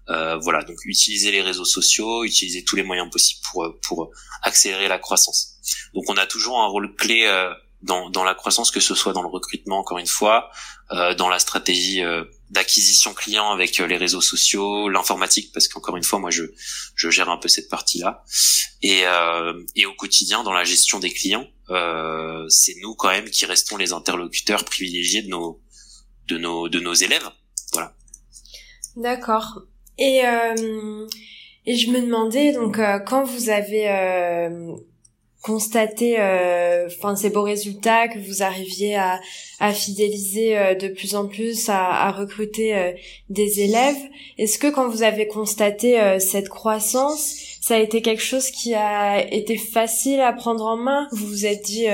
voilà 0.08 0.64
donc 0.64 0.78
utiliser 0.86 1.32
les 1.32 1.44
réseaux 1.44 1.66
sociaux, 1.66 2.24
utiliser 2.24 2.64
tous 2.64 2.76
les 2.76 2.82
moyens 2.82 3.12
possibles 3.12 3.42
pour 3.52 3.76
pour 3.84 4.10
accélérer 4.42 4.88
la 4.88 4.98
croissance. 4.98 5.60
Donc 5.94 6.06
on 6.08 6.18
a 6.18 6.26
toujours 6.26 6.60
un 6.60 6.66
rôle 6.66 6.96
clé 6.96 7.28
dans, 7.82 8.10
dans 8.10 8.24
la 8.24 8.36
croissance, 8.36 8.72
que 8.72 8.80
ce 8.80 8.94
soit 8.94 9.14
dans 9.14 9.22
le 9.22 9.30
recrutement, 9.30 9.80
encore 9.80 10.00
une 10.00 10.08
fois, 10.08 10.50
euh, 10.92 11.14
dans 11.16 11.30
la 11.30 11.40
stratégie 11.40 12.04
euh, 12.04 12.26
d'acquisition 12.50 13.14
client 13.14 13.52
avec 13.52 13.80
euh, 13.80 13.88
les 13.88 13.98
réseaux 13.98 14.22
sociaux, 14.22 14.90
l'informatique, 14.90 15.52
parce 15.54 15.68
qu'encore 15.68 15.96
une 15.96 16.04
fois, 16.04 16.20
moi, 16.20 16.30
je, 16.30 16.44
je 16.96 17.10
gère 17.10 17.30
un 17.30 17.38
peu 17.38 17.48
cette 17.48 17.70
partie-là. 17.70 18.24
Et, 18.82 19.04
euh, 19.06 19.54
et 19.76 19.86
au 19.86 19.94
quotidien, 19.94 20.44
dans 20.44 20.54
la 20.54 20.64
gestion 20.66 21.00
des 21.00 21.10
clients, 21.10 21.48
euh, 21.70 22.46
c'est 22.50 22.76
nous 22.82 22.96
quand 22.96 23.10
même 23.10 23.30
qui 23.30 23.46
restons 23.46 23.78
les 23.78 23.94
interlocuteurs 23.94 24.66
privilégiés 24.66 25.22
de 25.22 25.30
nos, 25.30 25.62
de 26.28 26.38
nos, 26.38 26.68
de 26.68 26.80
nos 26.80 26.94
élèves. 26.94 27.30
Voilà. 27.74 27.96
D'accord. 28.96 29.62
Et, 29.98 30.22
et 31.66 31.78
je 31.78 31.92
me 31.92 32.02
demandais, 32.02 32.54
donc, 32.54 32.80
quand 33.06 33.24
vous 33.26 33.50
avez 33.50 33.88
constater 35.42 36.20
euh, 36.20 36.88
enfin 36.88 37.16
ces 37.16 37.30
beaux 37.30 37.44
résultats 37.44 38.08
que 38.10 38.20
vous 38.20 38.44
arriviez 38.44 38.96
à, 38.96 39.20
à 39.60 39.74
fidéliser 39.74 40.58
euh, 40.58 40.76
de 40.76 40.90
plus 40.90 41.16
en 41.16 41.28
plus 41.28 41.70
à, 41.70 42.08
à 42.08 42.12
recruter 42.12 42.76
euh, 42.76 42.92
des 43.30 43.62
élèves. 43.62 43.98
Est-ce 44.38 44.60
que 44.60 44.68
quand 44.68 44.90
vous 44.90 45.04
avez 45.04 45.28
constaté 45.28 46.20
cette 46.20 46.50
croissance 46.50 47.36
ça 47.62 47.76
a 47.76 47.80
été 47.80 48.02
quelque 48.02 48.22
chose 48.22 48.52
qui 48.52 48.74
a 48.74 49.32
été 49.34 49.58
facile 49.58 50.22
à 50.22 50.34
prendre 50.34 50.66
en 50.66 50.78
main? 50.78 51.08
Vous 51.12 51.28
vous 51.28 51.46
êtes 51.46 51.64
dit 51.64 51.88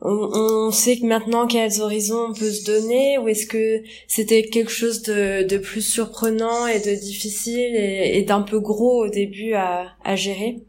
on, 0.00 0.30
on, 0.32 0.70
sait 0.70 0.96
que 0.96 1.06
maintenant 1.06 1.46
quels 1.46 1.80
horizons 1.80 2.28
on 2.30 2.34
peut 2.34 2.50
se 2.50 2.64
donner? 2.64 3.18
Ou 3.18 3.28
est-ce 3.28 3.46
que 3.46 3.82
c'était 4.08 4.44
quelque 4.44 4.70
chose 4.70 5.02
de, 5.02 5.42
de 5.42 5.58
plus 5.58 5.82
surprenant 5.82 6.66
et 6.66 6.80
de 6.80 6.94
difficile 6.94 7.76
et, 7.76 8.18
et 8.18 8.22
d'un 8.22 8.42
peu 8.42 8.58
gros 8.60 9.04
au 9.04 9.08
début 9.08 9.54
à, 9.54 9.88
à 10.04 10.16
gérer? 10.16 10.62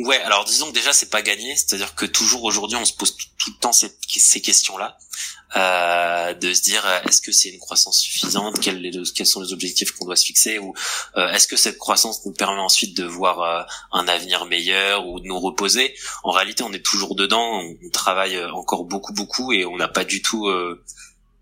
Ouais, 0.00 0.16
alors 0.22 0.46
disons 0.46 0.68
que 0.68 0.72
déjà 0.72 0.94
c'est 0.94 1.10
pas 1.10 1.20
gagné, 1.20 1.54
c'est-à-dire 1.56 1.94
que 1.94 2.06
toujours 2.06 2.44
aujourd'hui 2.44 2.78
on 2.78 2.86
se 2.86 2.94
pose 2.94 3.14
tout, 3.14 3.50
le 3.50 3.60
temps 3.60 3.72
ces, 3.72 4.40
questions-là, 4.40 4.96
euh, 5.56 6.32
de 6.32 6.54
se 6.54 6.62
dire 6.62 6.86
euh, 6.86 7.00
est-ce 7.06 7.20
que 7.20 7.32
c'est 7.32 7.50
une 7.50 7.58
croissance 7.58 7.98
suffisante, 7.98 8.58
quels, 8.60 8.80
sont 9.26 9.42
les 9.42 9.52
objectifs 9.52 9.92
qu'on 9.92 10.06
doit 10.06 10.16
se 10.16 10.24
fixer, 10.24 10.58
ou 10.58 10.72
euh, 11.18 11.30
est-ce 11.32 11.46
que 11.46 11.56
cette 11.56 11.76
croissance 11.76 12.24
nous 12.24 12.32
permet 12.32 12.60
ensuite 12.60 12.96
de 12.96 13.04
voir 13.04 13.42
euh, 13.42 13.62
un 13.92 14.08
avenir 14.08 14.46
meilleur 14.46 15.06
ou 15.06 15.20
de 15.20 15.26
nous 15.26 15.38
reposer? 15.38 15.94
En 16.24 16.30
réalité, 16.30 16.62
on 16.62 16.72
est 16.72 16.82
toujours 16.82 17.14
dedans, 17.14 17.60
on, 17.60 17.90
travaille 17.90 18.42
encore 18.42 18.84
beaucoup 18.84 19.12
beaucoup 19.12 19.52
et 19.52 19.66
on 19.66 19.76
n'a 19.76 19.88
pas 19.88 20.04
du 20.04 20.22
tout, 20.22 20.48
en 20.48 20.76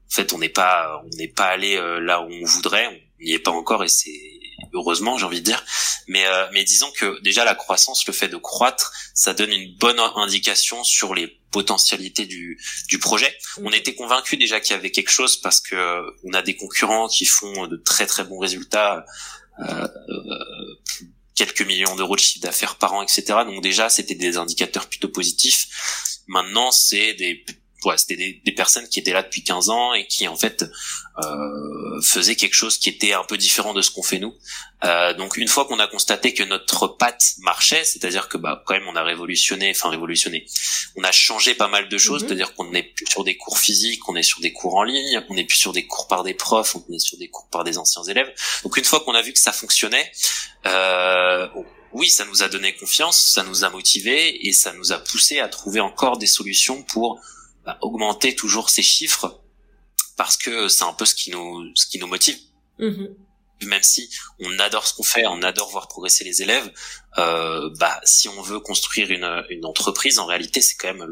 fait, 0.08 0.32
on 0.32 0.38
n'est 0.38 0.48
pas, 0.48 1.00
on 1.04 1.16
n'est 1.16 1.28
pas 1.28 1.46
allé 1.46 1.76
là 2.00 2.22
où 2.22 2.28
on 2.28 2.44
voudrait, 2.44 2.88
on 2.88 3.24
n'y 3.24 3.34
est 3.34 3.38
pas 3.38 3.52
encore 3.52 3.84
et 3.84 3.88
c'est 3.88 4.37
heureusement 4.72 5.18
j'ai 5.18 5.26
envie 5.26 5.40
de 5.40 5.44
dire. 5.44 5.64
Mais 6.06 6.26
euh, 6.26 6.46
mais 6.52 6.64
disons 6.64 6.90
que 6.92 7.20
déjà 7.22 7.44
la 7.44 7.54
croissance 7.54 8.06
le 8.06 8.12
fait 8.12 8.28
de 8.28 8.36
croître 8.36 8.92
ça 9.14 9.34
donne 9.34 9.52
une 9.52 9.74
bonne 9.76 9.98
indication 10.16 10.84
sur 10.84 11.14
les 11.14 11.28
potentialités 11.50 12.26
du 12.26 12.60
du 12.88 12.98
projet. 12.98 13.36
On 13.62 13.72
était 13.72 13.94
convaincu 13.94 14.36
déjà 14.36 14.60
qu'il 14.60 14.74
y 14.74 14.78
avait 14.78 14.90
quelque 14.90 15.10
chose 15.10 15.36
parce 15.40 15.60
que 15.60 15.74
euh, 15.74 16.10
on 16.24 16.32
a 16.32 16.42
des 16.42 16.56
concurrents 16.56 17.08
qui 17.08 17.24
font 17.24 17.66
de 17.66 17.76
très 17.76 18.06
très 18.06 18.24
bons 18.24 18.38
résultats 18.38 19.04
euh, 19.60 19.88
quelques 21.34 21.62
millions 21.62 21.96
d'euros 21.96 22.16
de 22.16 22.20
chiffre 22.20 22.42
d'affaires 22.42 22.76
par 22.76 22.94
an 22.94 23.02
etc 23.02 23.24
donc 23.46 23.62
déjà 23.62 23.88
c'était 23.88 24.14
des 24.14 24.36
indicateurs 24.36 24.88
plutôt 24.88 25.08
positifs. 25.08 25.68
Maintenant 26.26 26.70
c'est 26.70 27.14
des 27.14 27.44
ouais, 27.84 27.96
c'était 27.96 28.16
des, 28.16 28.40
des, 28.44 28.52
personnes 28.52 28.88
qui 28.88 28.98
étaient 28.98 29.12
là 29.12 29.22
depuis 29.22 29.42
15 29.42 29.70
ans 29.70 29.94
et 29.94 30.06
qui 30.06 30.26
en 30.26 30.36
fait 30.36 30.64
euh, 31.24 32.00
faisaient 32.02 32.36
quelque 32.36 32.54
chose 32.54 32.78
qui 32.78 32.88
était 32.88 33.12
un 33.12 33.24
peu 33.24 33.36
différent 33.36 33.74
de 33.74 33.82
ce 33.82 33.90
qu'on 33.90 34.02
fait 34.02 34.18
nous. 34.18 34.34
Euh, 34.84 35.14
donc 35.14 35.36
une 35.36 35.48
fois 35.48 35.64
qu'on 35.64 35.78
a 35.78 35.86
constaté 35.86 36.34
que 36.34 36.42
notre 36.42 36.88
patte 36.88 37.34
marchait, 37.38 37.84
c'est-à-dire 37.84 38.28
que 38.28 38.36
bah 38.36 38.62
quand 38.66 38.74
même 38.74 38.86
on 38.88 38.96
a 38.96 39.02
révolutionné, 39.02 39.70
enfin 39.70 39.90
révolutionné, 39.90 40.46
on 40.96 41.04
a 41.04 41.12
changé 41.12 41.54
pas 41.54 41.68
mal 41.68 41.88
de 41.88 41.98
choses, 41.98 42.22
mhm. 42.22 42.28
c'est-à-dire 42.28 42.54
qu'on 42.54 42.70
n'est 42.70 42.84
plus 42.84 43.06
sur 43.06 43.24
des 43.24 43.36
cours 43.36 43.58
physiques, 43.58 44.08
on 44.08 44.16
est 44.16 44.22
sur 44.22 44.40
des 44.40 44.52
cours 44.52 44.76
en 44.76 44.84
ligne, 44.84 45.22
on 45.28 45.34
n'est 45.34 45.44
plus 45.44 45.56
sur 45.56 45.72
des 45.72 45.86
cours 45.86 46.06
par 46.08 46.22
des 46.22 46.34
profs, 46.34 46.76
on 46.76 46.92
est 46.92 46.98
sur 46.98 47.18
des 47.18 47.28
cours 47.28 47.48
par 47.50 47.64
des 47.64 47.78
anciens 47.78 48.04
élèves. 48.04 48.32
Donc 48.62 48.76
une 48.76 48.84
fois 48.84 49.00
qu'on 49.00 49.14
a 49.14 49.22
vu 49.22 49.32
que 49.32 49.40
ça 49.40 49.52
fonctionnait, 49.52 50.10
euh, 50.66 51.48
oui, 51.92 52.10
ça 52.10 52.24
nous 52.26 52.42
a 52.42 52.48
donné 52.48 52.74
confiance, 52.74 53.32
ça 53.32 53.42
nous 53.42 53.64
a 53.64 53.70
motivé 53.70 54.46
et 54.46 54.52
ça 54.52 54.72
nous 54.74 54.92
a 54.92 54.98
poussé 54.98 55.40
à 55.40 55.48
trouver 55.48 55.80
encore 55.80 56.18
des 56.18 56.26
solutions 56.26 56.82
pour 56.82 57.20
augmenter 57.80 58.34
toujours 58.34 58.70
ces 58.70 58.82
chiffres 58.82 59.40
parce 60.16 60.36
que 60.36 60.68
c'est 60.68 60.84
un 60.84 60.92
peu 60.92 61.04
ce 61.04 61.14
qui 61.14 61.30
nous 61.30 61.70
ce 61.74 61.86
qui 61.86 61.98
nous 61.98 62.06
motive. 62.06 62.38
Mm-hmm. 62.78 63.08
Même 63.62 63.82
si 63.82 64.08
on 64.38 64.58
adore 64.60 64.86
ce 64.86 64.94
qu'on 64.94 65.02
fait, 65.02 65.26
on 65.26 65.42
adore 65.42 65.70
voir 65.70 65.88
progresser 65.88 66.24
les 66.24 66.42
élèves, 66.42 66.72
euh, 67.18 67.70
bah 67.78 68.00
si 68.04 68.28
on 68.28 68.40
veut 68.40 68.60
construire 68.60 69.10
une, 69.10 69.44
une 69.50 69.64
entreprise, 69.64 70.18
en 70.18 70.26
réalité 70.26 70.60
c'est 70.60 70.76
quand 70.76 70.94
même 70.94 71.06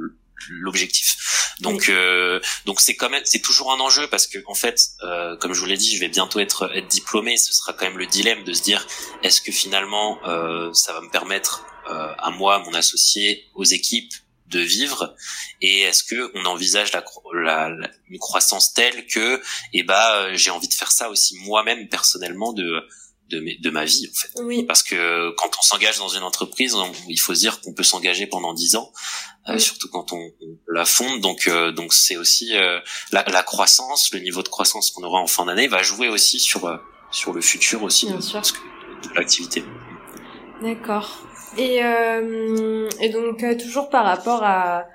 l'objectif. 0.49 1.55
Donc 1.61 1.89
euh, 1.89 2.41
donc 2.67 2.81
c'est 2.81 2.95
quand 2.95 3.11
même 3.11 3.23
c'est 3.25 3.41
toujours 3.41 3.73
un 3.73 3.81
enjeu 3.81 4.07
parce 4.09 4.29
que 4.29 4.39
en 4.47 4.55
fait 4.55 4.81
euh, 5.03 5.37
comme 5.39 5.55
je 5.55 5.61
vous 5.61 5.67
l'ai 5.67 5.77
dit, 5.77 5.95
je 5.95 6.01
vais 6.01 6.09
bientôt 6.09 6.39
être 6.39 6.71
être 6.75 6.89
diplômé, 6.89 7.37
ce 7.37 7.53
sera 7.53 7.73
quand 7.73 7.87
même 7.87 7.99
le 7.99 8.07
dilemme 8.07 8.45
de 8.45 8.53
se 8.53 8.63
dire 8.63 8.87
est-ce 9.25 9.41
que 9.41 9.51
finalement 9.51 10.21
euh, 10.29 10.73
ça 10.73 10.93
va 10.93 11.01
me 11.01 11.11
permettre 11.11 11.65
euh, 11.91 12.13
à 12.19 12.31
moi, 12.31 12.59
mon 12.65 12.75
associé, 12.75 13.45
aux 13.55 13.65
équipes 13.65 14.13
de 14.49 14.61
vivre 14.61 15.15
et 15.61 15.81
est-ce 15.81 16.05
que 16.05 16.31
on 16.35 16.45
envisage 16.45 16.93
la, 16.93 17.05
la, 17.35 17.71
une 18.09 18.19
croissance 18.19 18.73
telle 18.75 19.07
que 19.07 19.43
eh 19.73 19.83
ben 19.83 20.35
j'ai 20.35 20.51
envie 20.51 20.69
de 20.69 20.75
faire 20.75 20.93
ça 20.93 21.11
aussi 21.11 21.37
moi-même 21.41 21.89
personnellement 21.89 22.53
de 22.53 22.87
de, 23.31 23.61
de 23.61 23.71
ma 23.71 23.85
vie 23.85 24.09
en 24.09 24.15
fait. 24.15 24.43
Oui. 24.43 24.63
Parce 24.65 24.83
que 24.83 25.31
quand 25.37 25.51
on 25.59 25.63
s'engage 25.63 25.99
dans 25.99 26.09
une 26.09 26.23
entreprise, 26.23 26.77
il 27.09 27.19
faut 27.19 27.35
se 27.35 27.41
dire 27.41 27.61
qu'on 27.61 27.75
peut 27.75 27.83
s'engager 27.83 28.27
pendant 28.27 28.55
dix 28.55 28.77
ans, 28.77 28.93
euh, 29.49 29.59
surtout 29.59 29.89
quand 29.89 30.13
on, 30.13 30.31
la 30.73 30.85
fonde. 30.85 31.21
Donc 31.21 31.49
euh, 31.49 31.73
donc 31.73 31.93
c'est 31.93 32.17
aussi 32.17 32.57
euh, 32.57 32.79
la, 33.13 33.25
la, 33.25 33.43
croissance, 33.43 34.13
le 34.13 34.21
niveau 34.21 34.43
de 34.43 34.49
croissance 34.49 34.91
qu'on 34.91 35.03
aura 35.03 35.21
en 35.21 35.27
fin 35.27 35.45
d'année 35.45 35.67
va 35.67 35.83
jouer 35.83 36.09
aussi 36.09 36.39
sur 36.39 36.71
sur 37.11 37.33
le 37.33 37.41
futur 37.41 37.83
aussi 37.83 38.07
de, 38.07 38.13
de 38.13 39.15
l'activité. 39.15 39.65
D'accord. 40.63 41.27
Et 41.59 41.81
et 43.01 43.09
donc 43.09 43.45
toujours 43.59 43.89
par 43.89 44.05
rapport 44.05 44.43
à 44.43 44.87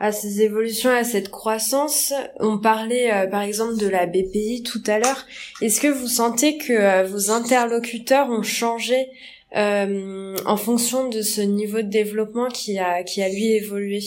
à 0.00 0.12
ces 0.12 0.42
évolutions, 0.42 0.90
à 0.90 1.04
cette 1.04 1.30
croissance. 1.30 2.12
On 2.38 2.58
parlait 2.58 3.12
euh, 3.12 3.26
par 3.26 3.42
exemple 3.42 3.76
de 3.76 3.88
la 3.88 4.06
BPI 4.06 4.62
tout 4.62 4.82
à 4.86 4.98
l'heure. 4.98 5.26
Est-ce 5.60 5.80
que 5.80 5.88
vous 5.88 6.06
sentez 6.06 6.56
que 6.56 6.72
euh, 6.72 7.04
vos 7.04 7.30
interlocuteurs 7.30 8.30
ont 8.30 8.42
changé 8.42 9.08
euh, 9.56 10.36
en 10.44 10.56
fonction 10.56 11.08
de 11.08 11.22
ce 11.22 11.40
niveau 11.40 11.78
de 11.78 11.88
développement 11.88 12.48
qui 12.48 12.78
a 12.78 13.02
qui 13.02 13.22
a 13.22 13.28
lui 13.28 13.52
évolué? 13.52 14.00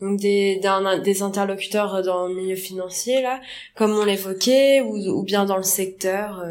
Donc 0.00 0.18
des 0.18 0.60
des 1.04 1.22
interlocuteurs 1.22 2.02
dans 2.02 2.26
le 2.26 2.34
milieu 2.34 2.56
financier 2.56 3.22
là 3.22 3.40
comme 3.76 3.92
on 3.92 4.04
l'évoquait 4.04 4.80
ou, 4.80 4.96
ou 4.96 5.22
bien 5.22 5.44
dans 5.44 5.58
le 5.58 5.62
secteur 5.62 6.42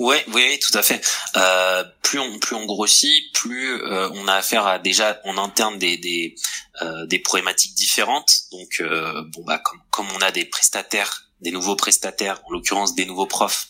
Ouais, 0.00 0.24
oui, 0.32 0.58
tout 0.60 0.76
à 0.78 0.82
fait. 0.82 1.06
Euh, 1.36 1.84
plus 2.00 2.18
on 2.18 2.38
plus 2.38 2.56
on 2.56 2.64
grossit, 2.64 3.34
plus 3.34 3.82
euh, 3.82 4.08
on 4.14 4.28
a 4.28 4.32
affaire 4.32 4.66
à 4.66 4.78
déjà 4.78 5.20
en 5.24 5.36
interne 5.36 5.78
des 5.78 5.98
des, 5.98 6.36
euh, 6.80 7.04
des 7.04 7.18
problématiques 7.18 7.74
différentes. 7.74 8.32
Donc 8.50 8.80
euh, 8.80 9.22
bon 9.34 9.44
bah 9.44 9.58
comme 9.58 9.78
comme 9.90 10.06
on 10.16 10.22
a 10.22 10.30
des 10.30 10.46
prestataires, 10.46 11.24
des 11.42 11.50
nouveaux 11.50 11.76
prestataires, 11.76 12.40
en 12.46 12.50
l'occurrence 12.50 12.94
des 12.94 13.04
nouveaux 13.04 13.26
profs, 13.26 13.68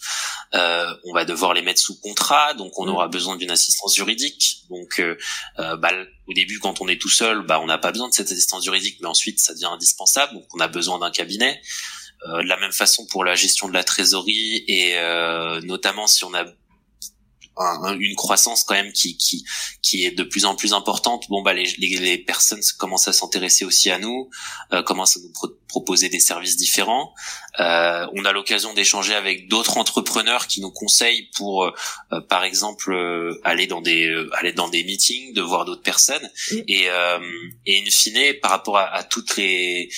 euh, 0.54 0.94
on 1.02 1.12
va 1.12 1.24
devoir 1.24 1.52
les 1.52 1.62
mettre 1.62 1.80
sous 1.80 2.00
contrat. 2.00 2.54
Donc 2.54 2.78
on 2.78 2.86
mmh. 2.86 2.90
aura 2.90 3.08
besoin 3.08 3.34
d'une 3.34 3.50
assistance 3.50 3.96
juridique. 3.96 4.66
Donc 4.70 5.02
bah, 5.58 5.90
au 6.28 6.32
début 6.32 6.60
quand 6.60 6.80
on 6.80 6.86
est 6.86 7.00
tout 7.00 7.08
seul, 7.10 7.44
bah 7.44 7.58
on 7.58 7.66
n'a 7.66 7.78
pas 7.78 7.90
besoin 7.90 8.08
de 8.08 8.14
cette 8.14 8.30
assistance 8.30 8.62
juridique, 8.62 8.98
mais 9.00 9.08
ensuite 9.08 9.40
ça 9.40 9.52
devient 9.52 9.64
indispensable. 9.72 10.34
Donc 10.34 10.44
on 10.54 10.60
a 10.60 10.68
besoin 10.68 11.00
d'un 11.00 11.10
cabinet. 11.10 11.60
Euh, 12.28 12.42
de 12.42 12.48
la 12.48 12.59
même 12.59 12.72
façon 12.72 13.06
pour 13.06 13.24
la 13.24 13.35
gestion 13.35 13.66
de 13.66 13.72
la 13.72 13.83
trésorerie 13.83 14.62
et 14.68 14.98
euh, 14.98 15.59
notamment 15.62 16.06
si 16.06 16.22
on 16.24 16.35
a 16.35 16.44
une 17.98 18.16
croissance 18.16 18.64
quand 18.64 18.74
même 18.74 18.92
qui 18.92 19.16
qui 19.16 19.44
qui 19.82 20.04
est 20.04 20.10
de 20.12 20.22
plus 20.22 20.44
en 20.44 20.54
plus 20.54 20.72
importante. 20.72 21.24
Bon 21.28 21.42
bah 21.42 21.52
les 21.52 21.64
les, 21.78 21.96
les 21.96 22.18
personnes 22.18 22.60
commencent 22.78 23.08
à 23.08 23.12
s'intéresser 23.12 23.64
aussi 23.64 23.90
à 23.90 23.98
nous 23.98 24.30
euh, 24.72 24.82
commencent 24.82 25.16
à 25.16 25.20
nous 25.20 25.32
proposer 25.68 26.08
des 26.08 26.20
services 26.20 26.56
différents. 26.56 27.12
Euh, 27.58 28.06
on 28.14 28.24
a 28.24 28.32
l'occasion 28.32 28.72
d'échanger 28.72 29.14
avec 29.14 29.48
d'autres 29.48 29.76
entrepreneurs 29.78 30.46
qui 30.46 30.60
nous 30.60 30.70
conseillent 30.70 31.28
pour 31.34 31.64
euh, 31.64 32.20
par 32.28 32.44
exemple 32.44 32.96
aller 33.44 33.66
dans 33.66 33.80
des 33.82 34.10
aller 34.34 34.52
dans 34.52 34.68
des 34.68 34.84
meetings 34.84 35.34
de 35.34 35.42
voir 35.42 35.64
d'autres 35.64 35.82
personnes. 35.82 36.30
Et 36.68 36.86
et 37.66 37.78
in 37.78 37.90
fine 37.90 38.34
par 38.40 38.52
rapport 38.52 38.78
à, 38.78 38.86
à 38.94 39.02
toutes 39.04 39.36
les 39.36 39.90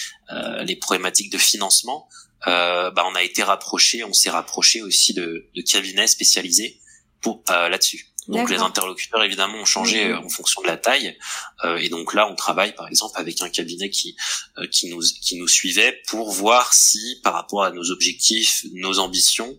les 0.65 0.77
problématiques 0.77 1.31
de 1.31 1.39
financement 1.39 2.09
bah 2.45 3.05
on 3.07 3.15
a 3.15 3.23
été 3.23 3.43
rapproché 3.43 4.03
on 4.03 4.13
s'est 4.13 4.31
rapproché 4.31 4.83
aussi 4.83 5.15
de, 5.15 5.49
de 5.55 5.63
cabinets 5.63 6.07
spécialisés 6.07 6.81
pour 7.23 7.43
euh, 7.51 7.69
là-dessus. 7.69 8.13
Donc 8.29 8.51
les 8.51 8.59
interlocuteurs 8.59 9.23
évidemment 9.25 9.59
ont 9.59 9.65
changé 9.65 10.05
mhm. 10.05 10.13
euh, 10.13 10.19
en 10.21 10.29
fonction 10.29 10.63
de 10.63 10.69
la 10.69 10.77
taille 10.77 11.19
euh, 11.65 11.77
et 11.79 11.89
donc 11.89 12.15
là 12.15 12.29
on 12.31 12.37
travaille 12.37 12.73
par 12.75 12.87
exemple 12.89 13.19
avec 13.19 13.43
un 13.43 13.49
cabinet 13.49 13.91
qui 13.91 14.17
euh, 14.59 14.67
qui 14.69 14.89
nous 14.91 15.01
qui 15.01 15.37
nous 15.37 15.49
suivait 15.49 16.01
pour 16.07 16.31
voir 16.31 16.73
si 16.73 17.21
par 17.25 17.35
rapport 17.35 17.65
à 17.65 17.71
nos 17.71 17.91
objectifs, 17.91 18.65
nos 18.75 19.01
ambitions, 19.01 19.59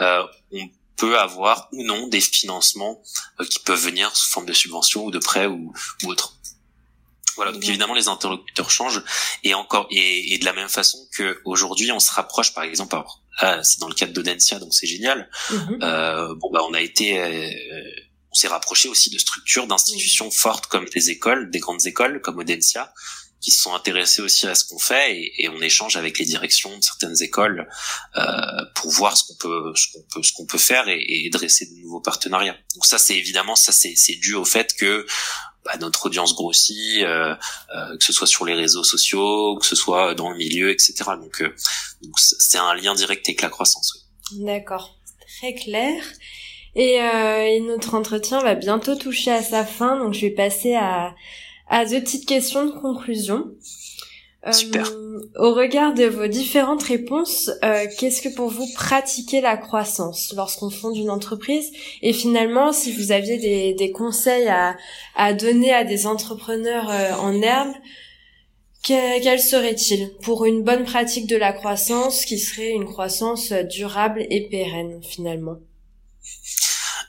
euh, 0.00 0.24
on 0.50 0.68
peut 0.96 1.18
avoir 1.18 1.68
ou 1.72 1.84
non 1.84 2.08
des 2.08 2.20
financements 2.20 3.00
qui 3.48 3.60
peuvent 3.60 3.80
venir 3.80 4.14
sous 4.14 4.28
forme 4.28 4.46
de 4.46 4.52
subventions 4.52 5.04
ou 5.04 5.10
de 5.10 5.18
prêts 5.18 5.46
ou, 5.46 5.72
ou 6.02 6.08
autre. 6.08 6.34
Voilà, 7.36 7.52
donc 7.52 7.64
évidemment 7.66 7.94
les 7.94 8.08
interlocuteurs 8.08 8.70
changent 8.70 9.02
et 9.44 9.54
encore 9.54 9.86
et, 9.90 10.34
et 10.34 10.38
de 10.38 10.44
la 10.44 10.52
même 10.52 10.68
façon 10.68 10.98
que 11.16 11.40
aujourd'hui 11.44 11.92
on 11.92 12.00
se 12.00 12.12
rapproche 12.12 12.52
par 12.52 12.64
exemple 12.64 12.96
alors 12.96 13.19
c'est 13.62 13.80
dans 13.80 13.88
le 13.88 13.94
cadre 13.94 14.12
d'Odensia, 14.12 14.58
donc 14.58 14.74
c'est 14.74 14.86
génial. 14.86 15.28
Mhm. 15.50 15.78
Euh, 15.82 16.34
bon 16.36 16.50
bah 16.52 16.60
on 16.68 16.74
a 16.74 16.80
été, 16.80 17.18
euh, 17.18 17.50
on 18.30 18.34
s'est 18.34 18.48
rapproché 18.48 18.88
aussi 18.88 19.10
de 19.10 19.18
structures, 19.18 19.66
d'institutions 19.66 20.30
fortes 20.30 20.66
comme 20.66 20.86
des 20.86 21.10
écoles, 21.10 21.50
des 21.50 21.58
grandes 21.58 21.86
écoles 21.86 22.20
comme 22.20 22.38
Audencia, 22.38 22.92
qui 23.40 23.50
se 23.50 23.62
sont 23.62 23.74
intéressés 23.74 24.20
aussi 24.20 24.46
à 24.46 24.54
ce 24.54 24.64
qu'on 24.64 24.78
fait 24.78 25.16
et, 25.16 25.44
et, 25.44 25.48
on 25.48 25.60
échange 25.62 25.96
avec 25.96 26.18
les 26.18 26.26
directions 26.26 26.76
de 26.76 26.84
certaines 26.84 27.22
écoles 27.22 27.68
euh, 28.16 28.22
pour 28.74 28.90
voir 28.90 29.16
ce 29.16 29.24
qu'on 29.24 29.36
peut, 29.36 29.72
ce 29.74 29.86
qu'on 29.92 30.02
peut, 30.02 30.22
ce 30.22 30.32
qu'on 30.32 30.46
peut 30.46 30.58
faire 30.58 30.88
et, 30.88 31.02
et, 31.08 31.30
dresser 31.30 31.66
de 31.66 31.80
nouveaux 31.80 32.02
partenariats. 32.02 32.56
Donc 32.74 32.84
ça, 32.84 32.98
c'est 32.98 33.16
évidemment 33.16 33.56
ça, 33.56 33.72
c'est 33.72 34.14
dû 34.16 34.34
au 34.34 34.44
fait 34.44 34.74
que 34.76 35.06
bah, 35.64 35.72
notre 35.78 36.06
audience 36.06 36.34
grossit, 36.34 37.02
euh, 37.02 37.34
euh, 37.74 37.96
que 37.98 38.04
ce 38.04 38.12
soit 38.12 38.26
sur 38.26 38.44
les 38.46 38.54
réseaux 38.54 38.84
sociaux, 38.84 39.56
que 39.56 39.66
ce 39.66 39.76
soit 39.76 40.14
dans 40.14 40.30
le 40.30 40.36
milieu, 40.36 40.70
etc. 40.70 40.94
Donc, 41.20 41.42
euh, 41.42 41.54
c'est 42.16 42.58
un 42.58 42.74
lien 42.74 42.94
direct 42.94 43.28
avec 43.28 43.42
la 43.42 43.50
croissance. 43.50 43.92
Oui. 44.32 44.44
D'accord, 44.44 44.98
très 45.38 45.54
clair. 45.54 46.02
Et, 46.76 47.00
euh, 47.00 47.44
et, 47.44 47.60
notre 47.60 47.94
entretien 47.94 48.40
va 48.40 48.54
bientôt 48.54 48.94
toucher 48.94 49.32
à 49.32 49.42
sa 49.42 49.66
fin, 49.66 49.98
donc 49.98 50.14
je 50.14 50.20
vais 50.20 50.30
passer 50.30 50.74
à, 50.76 51.14
à 51.68 51.84
deux 51.84 52.00
petites 52.00 52.26
questions 52.26 52.64
de 52.64 52.70
conclusion. 52.70 53.46
Super. 54.52 54.86
Euh, 54.90 55.20
au 55.36 55.52
regard 55.52 55.92
de 55.92 56.04
vos 56.04 56.26
différentes 56.26 56.82
réponses, 56.82 57.50
euh, 57.62 57.86
qu'est-ce 57.98 58.22
que 58.22 58.34
pour 58.34 58.48
vous 58.48 58.66
pratiquer 58.74 59.42
la 59.42 59.58
croissance 59.58 60.32
lorsqu'on 60.34 60.70
fonde 60.70 60.96
une 60.96 61.10
entreprise? 61.10 61.70
Et 62.00 62.14
finalement, 62.14 62.72
si 62.72 62.90
vous 62.90 63.12
aviez 63.12 63.36
des, 63.36 63.74
des 63.74 63.90
conseils 63.90 64.48
à, 64.48 64.76
à, 65.14 65.34
donner 65.34 65.74
à 65.74 65.84
des 65.84 66.06
entrepreneurs 66.06 66.88
euh, 66.90 67.12
en 67.16 67.42
herbe, 67.42 67.74
quels 68.82 69.40
seraient-ils? 69.40 70.10
Pour 70.22 70.46
une 70.46 70.62
bonne 70.62 70.84
pratique 70.84 71.26
de 71.26 71.36
la 71.36 71.52
croissance 71.52 72.24
qui 72.24 72.38
serait 72.38 72.70
une 72.70 72.86
croissance 72.86 73.52
durable 73.52 74.26
et 74.30 74.48
pérenne 74.48 75.02
finalement. 75.02 75.58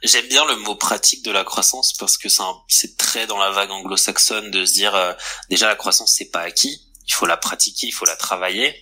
J'aime 0.04 0.28
bien 0.28 0.46
le 0.48 0.58
mot 0.58 0.76
pratique 0.76 1.24
de 1.24 1.32
la 1.32 1.44
croissance 1.44 1.94
parce 1.94 2.17
que 2.17 2.28
c'est 2.67 2.98
très 2.98 3.28
dans 3.28 3.38
la 3.38 3.52
vague 3.52 3.72
anglo-saxonne 3.72 4.52
de 4.52 4.65
se 4.65 4.74
dire 4.74 4.96
euh, 4.96 5.13
déjà 5.50 5.67
la 5.67 5.76
croissance 5.76 6.13
c'est 6.17 6.32
pas 6.32 6.41
acquis 6.41 6.91
il 7.12 7.13
faut 7.13 7.26
la 7.26 7.38
pratiquer, 7.38 7.88
il 7.88 7.91
faut 7.91 8.06
la 8.06 8.15
travailler. 8.15 8.74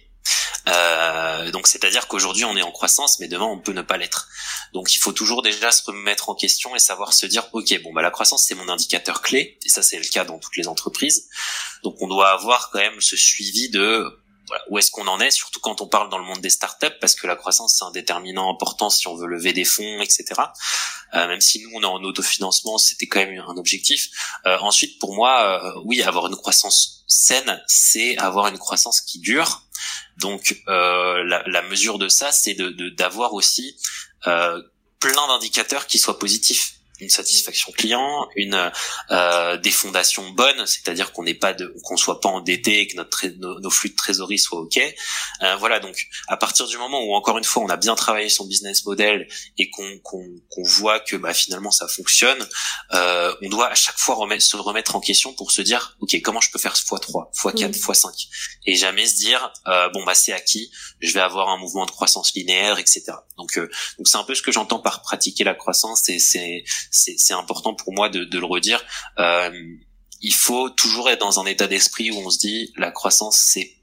Euh, 0.67 1.49
donc 1.51 1.65
c'est-à-dire 1.67 2.07
qu'aujourd'hui 2.07 2.45
on 2.45 2.55
est 2.55 2.61
en 2.61 2.71
croissance, 2.71 3.19
mais 3.19 3.27
demain 3.27 3.45
on 3.45 3.59
peut 3.59 3.71
ne 3.71 3.81
pas 3.81 3.97
l'être. 3.97 4.27
Donc 4.73 4.93
il 4.95 4.99
faut 4.99 5.13
toujours 5.13 5.41
déjà 5.41 5.71
se 5.71 5.83
remettre 5.83 6.29
en 6.29 6.35
question 6.35 6.75
et 6.75 6.79
savoir 6.79 7.13
se 7.13 7.25
dire 7.25 7.47
ok 7.53 7.81
bon 7.81 7.91
bah 7.91 8.03
la 8.03 8.11
croissance 8.11 8.45
c'est 8.45 8.55
mon 8.55 8.69
indicateur 8.69 9.21
clé 9.21 9.57
et 9.65 9.69
ça 9.69 9.81
c'est 9.81 9.97
le 9.97 10.05
cas 10.05 10.25
dans 10.25 10.37
toutes 10.37 10.57
les 10.57 10.67
entreprises. 10.67 11.27
Donc 11.83 11.95
on 12.01 12.07
doit 12.07 12.29
avoir 12.29 12.69
quand 12.69 12.79
même 12.79 13.01
ce 13.01 13.17
suivi 13.17 13.69
de 13.69 14.05
voilà, 14.47 14.63
où 14.69 14.77
est-ce 14.77 14.91
qu'on 14.91 15.07
en 15.07 15.19
est, 15.19 15.31
surtout 15.31 15.59
quand 15.59 15.81
on 15.81 15.87
parle 15.87 16.09
dans 16.09 16.17
le 16.17 16.25
monde 16.25 16.41
des 16.41 16.49
startups, 16.49 16.97
parce 16.99 17.15
que 17.15 17.25
la 17.25 17.35
croissance 17.35 17.77
c'est 17.79 17.85
un 17.85 17.91
déterminant 17.91 18.53
important 18.53 18.89
si 18.89 19.07
on 19.07 19.15
veut 19.15 19.27
lever 19.27 19.53
des 19.53 19.65
fonds, 19.65 20.01
etc. 20.01 20.25
Euh, 21.13 21.27
même 21.27 21.41
si 21.41 21.63
nous 21.63 21.69
on 21.73 21.81
est 21.81 21.85
en 21.85 22.03
autofinancement, 22.03 22.77
c'était 22.77 23.07
quand 23.07 23.19
même 23.19 23.43
un 23.47 23.57
objectif. 23.57 24.09
Euh, 24.45 24.57
ensuite, 24.59 24.99
pour 24.99 25.15
moi, 25.15 25.61
euh, 25.63 25.81
oui, 25.85 26.01
avoir 26.03 26.27
une 26.27 26.35
croissance 26.35 26.98
saine, 27.09 27.61
c'est 27.67 28.17
avoir 28.17 28.47
une 28.47 28.57
croissance 28.57 29.01
qui 29.01 29.19
dure. 29.19 29.63
Donc 30.17 30.61
euh, 30.69 31.23
la, 31.23 31.61
mesure 31.63 31.97
de 31.97 32.07
ça, 32.07 32.31
c'est 32.31 32.53
de 32.53 32.89
d'avoir 32.89 33.33
aussi 33.33 33.75
euh, 34.27 34.61
plein 34.99 35.27
d'indicateurs 35.27 35.87
qui 35.87 35.97
soient 35.99 36.19
positifs 36.19 36.78
une 36.99 37.09
satisfaction 37.09 37.71
client, 37.71 38.27
une 38.35 38.71
euh, 39.11 39.57
des 39.57 39.71
fondations 39.71 40.29
bonnes, 40.31 40.65
c'est-à-dire 40.65 41.11
qu'on 41.11 41.23
n'est 41.23 41.33
pas 41.33 41.53
de, 41.53 41.73
qu'on 41.83 41.97
soit 41.97 42.19
pas 42.19 42.29
endetté 42.29 42.81
et 42.81 42.87
que 42.87 42.95
notre 42.95 43.27
nos, 43.37 43.69
flux 43.69 43.89
de 43.89 43.95
trésorerie 43.95 44.39
soient 44.39 44.59
ok. 44.59 44.79
Euh, 45.41 45.55
voilà 45.57 45.79
donc 45.79 46.07
à 46.27 46.37
partir 46.37 46.67
du 46.67 46.77
moment 46.77 47.01
où 47.03 47.13
encore 47.13 47.37
une 47.37 47.43
fois 47.43 47.63
on 47.63 47.69
a 47.69 47.77
bien 47.77 47.95
travaillé 47.95 48.29
son 48.29 48.45
business 48.45 48.85
model 48.85 49.27
et 49.57 49.69
qu'on 49.69 49.99
qu'on 50.03 50.25
qu'on 50.49 50.63
voit 50.63 50.99
que 50.99 51.15
bah 51.15 51.33
finalement 51.33 51.71
ça 51.71 51.87
fonctionne, 51.87 52.47
euh, 52.93 53.33
on 53.41 53.49
doit 53.49 53.67
à 53.67 53.75
chaque 53.75 53.97
fois 53.97 54.15
remettre, 54.15 54.43
se 54.43 54.57
remettre 54.57 54.95
en 54.95 54.99
question 54.99 55.33
pour 55.33 55.51
se 55.51 55.61
dire 55.61 55.97
ok 55.99 56.19
comment 56.23 56.41
je 56.41 56.51
peux 56.51 56.59
faire 56.59 56.73
x3, 56.73 57.31
x4, 57.33 57.71
x5 57.71 58.27
et 58.65 58.75
jamais 58.75 59.05
se 59.05 59.15
dire 59.15 59.51
euh, 59.67 59.89
bon 59.89 60.03
bah 60.03 60.15
c'est 60.15 60.33
acquis, 60.33 60.71
je 61.01 61.13
vais 61.13 61.19
avoir 61.19 61.49
un 61.49 61.57
mouvement 61.57 61.85
de 61.85 61.91
croissance 61.91 62.33
linéaire 62.33 62.79
etc. 62.79 63.03
Donc 63.37 63.57
euh, 63.57 63.69
donc 63.97 64.07
c'est 64.07 64.17
un 64.17 64.23
peu 64.23 64.35
ce 64.35 64.41
que 64.41 64.51
j'entends 64.51 64.79
par 64.79 65.01
pratiquer 65.01 65.43
la 65.43 65.55
croissance 65.55 66.09
et 66.09 66.19
c'est 66.19 66.63
c'est 66.91 67.33
important 67.33 67.73
pour 67.73 67.93
moi 67.93 68.09
de, 68.09 68.23
de 68.23 68.39
le 68.39 68.45
redire. 68.45 68.83
Euh, 69.19 69.51
il 70.21 70.33
faut 70.33 70.69
toujours 70.69 71.09
être 71.09 71.19
dans 71.19 71.39
un 71.39 71.45
état 71.45 71.67
d'esprit 71.67 72.11
où 72.11 72.17
on 72.17 72.29
se 72.29 72.39
dit 72.39 72.73
la 72.75 72.91
croissance 72.91 73.37
c'est 73.37 73.73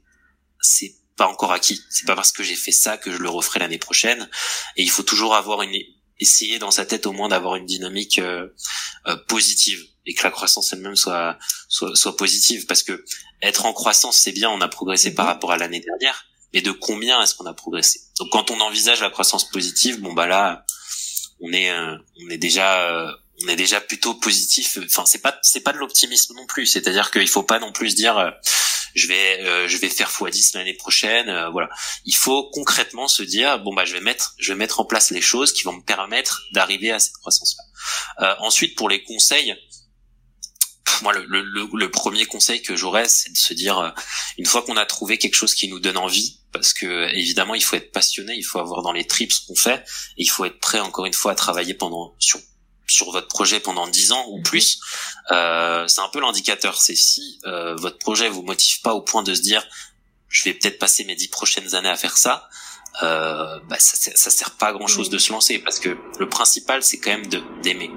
c'est 0.61 0.95
pas 1.15 1.27
encore 1.27 1.51
acquis. 1.51 1.81
C'est 1.89 2.05
pas 2.05 2.15
parce 2.15 2.31
que 2.31 2.43
j'ai 2.43 2.55
fait 2.55 2.71
ça 2.71 2.97
que 2.97 3.11
je 3.11 3.17
le 3.17 3.29
referai 3.29 3.59
l'année 3.59 3.79
prochaine. 3.79 4.29
Et 4.75 4.83
il 4.83 4.89
faut 4.89 5.03
toujours 5.03 5.35
avoir 5.35 5.63
une 5.63 5.75
essayer 6.19 6.59
dans 6.59 6.71
sa 6.71 6.85
tête 6.85 7.05
au 7.05 7.11
moins 7.11 7.29
d'avoir 7.29 7.55
une 7.55 7.65
dynamique 7.65 8.21
positive 9.27 9.83
et 10.07 10.13
que 10.13 10.23
la 10.23 10.31
croissance 10.31 10.73
elle-même 10.73 10.95
soit, 10.95 11.37
soit 11.67 11.95
soit 11.95 12.15
positive 12.15 12.65
parce 12.65 12.81
que 12.81 13.03
être 13.41 13.65
en 13.65 13.73
croissance 13.73 14.17
c'est 14.17 14.31
bien 14.31 14.49
on 14.49 14.61
a 14.61 14.67
progressé 14.67 15.13
par 15.13 15.25
mhm. 15.25 15.31
rapport 15.33 15.51
à 15.51 15.57
l'année 15.57 15.81
dernière 15.81 16.25
mais 16.53 16.61
de 16.61 16.71
combien 16.71 17.21
est-ce 17.21 17.35
qu'on 17.35 17.45
a 17.45 17.53
progressé? 17.53 17.99
Donc 18.19 18.29
quand 18.31 18.51
on 18.51 18.59
envisage 18.61 19.01
la 19.01 19.09
croissance 19.09 19.49
positive 19.49 19.99
bon 20.01 20.13
bah 20.13 20.25
là 20.25 20.65
on 21.39 21.51
est 21.53 21.71
on 21.71 22.29
est 22.29 22.37
déjà 22.37 23.13
on 23.43 23.47
est 23.47 23.55
déjà 23.55 23.81
plutôt 23.81 24.15
positif. 24.15 24.77
Enfin, 24.85 25.05
c'est 25.05 25.21
pas 25.21 25.37
c'est 25.41 25.61
pas 25.61 25.73
de 25.73 25.77
l'optimisme 25.77 26.33
non 26.35 26.45
plus. 26.45 26.65
C'est-à-dire 26.65 27.11
qu'il 27.11 27.27
faut 27.27 27.43
pas 27.43 27.59
non 27.59 27.71
plus 27.71 27.95
dire 27.95 28.17
euh, 28.17 28.31
je 28.95 29.07
vais 29.07 29.41
euh, 29.43 29.67
je 29.67 29.77
vais 29.77 29.89
faire 29.89 30.09
x10 30.09 30.57
l'année 30.57 30.73
prochaine. 30.73 31.29
Euh, 31.29 31.49
voilà, 31.49 31.69
il 32.05 32.15
faut 32.15 32.49
concrètement 32.51 33.07
se 33.07 33.23
dire 33.23 33.59
bon 33.59 33.73
bah 33.73 33.85
je 33.85 33.93
vais 33.93 34.01
mettre 34.01 34.33
je 34.39 34.51
vais 34.53 34.57
mettre 34.57 34.79
en 34.79 34.85
place 34.85 35.11
les 35.11 35.21
choses 35.21 35.53
qui 35.53 35.63
vont 35.63 35.73
me 35.73 35.83
permettre 35.83 36.43
d'arriver 36.53 36.91
à 36.91 36.99
cette 36.99 37.17
croissance-là. 37.17 38.37
ensuite, 38.39 38.75
pour 38.75 38.89
les 38.89 39.03
conseils. 39.03 39.55
Moi, 41.01 41.13
le, 41.13 41.25
le, 41.25 41.67
le 41.71 41.91
premier 41.91 42.25
conseil 42.25 42.61
que 42.61 42.75
j'aurais, 42.75 43.07
c'est 43.07 43.31
de 43.31 43.37
se 43.37 43.53
dire, 43.53 43.93
une 44.37 44.45
fois 44.45 44.61
qu'on 44.61 44.77
a 44.77 44.85
trouvé 44.85 45.17
quelque 45.17 45.35
chose 45.35 45.53
qui 45.53 45.67
nous 45.67 45.79
donne 45.79 45.97
envie, 45.97 46.39
parce 46.51 46.73
que 46.73 47.13
évidemment, 47.15 47.55
il 47.55 47.63
faut 47.63 47.75
être 47.75 47.91
passionné, 47.91 48.33
il 48.35 48.43
faut 48.43 48.59
avoir 48.59 48.81
dans 48.81 48.91
les 48.91 49.05
tripes 49.05 49.31
ce 49.31 49.45
qu'on 49.45 49.55
fait, 49.55 49.83
et 50.17 50.23
il 50.23 50.29
faut 50.29 50.45
être 50.45 50.59
prêt 50.59 50.79
encore 50.79 51.05
une 51.05 51.13
fois 51.13 51.33
à 51.33 51.35
travailler 51.35 51.73
pendant 51.73 52.15
sur 52.19 52.39
sur 52.87 53.11
votre 53.11 53.27
projet 53.27 53.59
pendant 53.59 53.87
10 53.87 54.13
ans 54.13 54.25
ou 54.29 54.41
plus, 54.41 54.79
euh, 55.31 55.87
c'est 55.87 56.01
un 56.01 56.07
peu 56.09 56.21
l'indicateur. 56.21 56.79
C'est 56.79 56.95
si 56.95 57.39
euh, 57.45 57.75
votre 57.75 57.99
projet 57.99 58.29
vous 58.29 58.43
motive 58.43 58.81
pas 58.81 58.93
au 58.93 59.01
point 59.01 59.23
de 59.23 59.35
se 59.35 59.41
dire 59.41 59.67
je 60.29 60.43
vais 60.43 60.53
peut-être 60.53 60.79
passer 60.79 61.03
mes 61.05 61.15
10 61.15 61.29
prochaines 61.29 61.75
années 61.75 61.89
à 61.89 61.95
faire 61.95 62.17
ça, 62.17 62.49
euh, 63.03 63.59
bah, 63.69 63.77
ça, 63.79 63.95
ça 64.15 64.29
sert 64.29 64.51
pas 64.51 64.67
à 64.67 64.73
grand 64.73 64.87
chose 64.87 65.09
de 65.09 65.17
se 65.17 65.31
lancer 65.31 65.59
parce 65.59 65.79
que 65.79 65.97
le 66.17 66.29
principal 66.29 66.81
c'est 66.81 66.97
quand 66.97 67.11
même 67.11 67.27
de 67.27 67.41
d'aimer. 67.61 67.91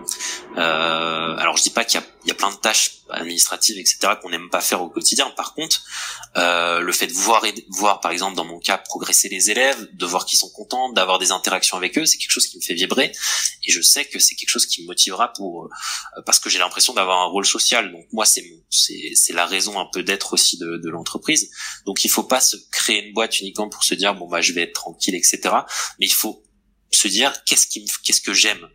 Euh, 0.59 1.37
alors 1.37 1.57
je 1.57 1.63
dis 1.63 1.71
pas 1.71 1.85
qu'il 1.85 2.01
y 2.01 2.03
a, 2.03 2.07
il 2.25 2.29
y 2.29 2.31
a 2.31 2.35
plein 2.35 2.51
de 2.51 2.57
tâches 2.57 2.93
administratives 3.11 3.79
etc 3.79 4.15
qu'on 4.21 4.31
n'aime 4.31 4.51
pas 4.51 4.61
faire 4.61 4.83
au 4.83 4.89
quotidien. 4.89 5.31
Par 5.31 5.55
contre, 5.55 5.83
euh, 6.37 6.81
le 6.81 6.93
fait 6.93 7.07
de 7.07 7.13
voir 7.13 7.45
voir 7.69 8.01
par 8.01 8.13
exemple 8.13 8.37
dans 8.37 8.45
mon 8.45 8.59
cas 8.59 8.79
progresser 8.79 9.29
les 9.29 9.51
élèves, 9.51 9.89
de 9.93 10.07
voir 10.07 10.27
qu'ils 10.27 10.39
sont 10.39 10.51
contents, 10.51 10.93
d'avoir 10.93 11.19
des 11.19 11.33
interactions 11.33 11.77
avec 11.77 11.97
eux, 11.99 12.07
c'est 12.07 12.19
quelque 12.19 12.31
chose 12.31 12.47
qui 12.47 12.57
me 12.57 12.63
fait 12.63 12.75
vibrer 12.75 13.13
et 13.67 13.73
je 13.73 13.81
sais 13.81 14.05
que 14.05 14.19
c'est 14.19 14.35
quelque 14.35 14.51
chose 14.51 14.67
qui 14.67 14.83
me 14.83 14.87
motivera 14.87 15.33
pour 15.33 15.65
euh, 15.65 16.23
parce 16.27 16.39
que 16.39 16.51
j'ai 16.51 16.59
l'impression 16.59 16.93
d'avoir 16.95 17.21
un 17.21 17.27
rôle 17.27 17.47
social. 17.47 17.91
Donc 17.93 18.07
moi 18.13 18.27
c'est 18.27 18.45
c'est 18.71 19.33
la 19.33 19.47
raison 19.47 19.79
un 19.81 19.87
peu 19.93 20.03
d'être 20.03 20.35
aussi 20.35 20.59
de, 20.59 20.77
de 20.77 20.91
l'entreprise. 20.91 21.51
Donc 21.87 22.05
il 22.05 22.11
faut 22.11 22.25
pas 22.25 22.41
se 22.41 22.57
créer 22.71 23.07
une 23.07 23.15
boîte 23.15 23.41
uniquement 23.41 23.69
pour 23.69 23.85
se 23.85 23.95
dire 23.95 24.15
bon 24.15 24.29
bah 24.29 24.41
je 24.41 24.53
vais 24.53 24.63
être 24.63 24.75
tranquille 24.75 25.15
etc. 25.15 25.41
Mais 25.99 26.07
il 26.07 26.13
faut 26.13 26.43
se 26.93 27.09
dire 27.09 27.45
qu'est-ce 27.45 27.67
qui 27.67 27.85
qu'est-ce 28.05 28.21
que 28.21 28.35
j'aime 28.35 28.69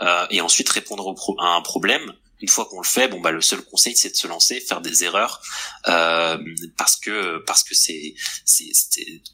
euh, 0.00 0.26
et 0.30 0.40
ensuite 0.40 0.68
répondre 0.68 1.06
au 1.06 1.36
à 1.40 1.54
un 1.54 1.62
problème 1.62 2.12
une 2.42 2.48
fois 2.48 2.66
qu'on 2.66 2.80
le 2.80 2.86
fait, 2.86 3.08
bon 3.08 3.20
bah 3.20 3.30
le 3.30 3.40
seul 3.40 3.62
conseil 3.62 3.96
c'est 3.96 4.10
de 4.10 4.16
se 4.16 4.26
lancer, 4.26 4.60
faire 4.60 4.80
des 4.80 5.04
erreurs 5.04 5.40
euh, 5.88 6.36
parce 6.76 6.96
que 6.96 7.42
parce 7.46 7.62
que 7.62 7.74
c'est 7.74 8.14
c'est 8.44 8.72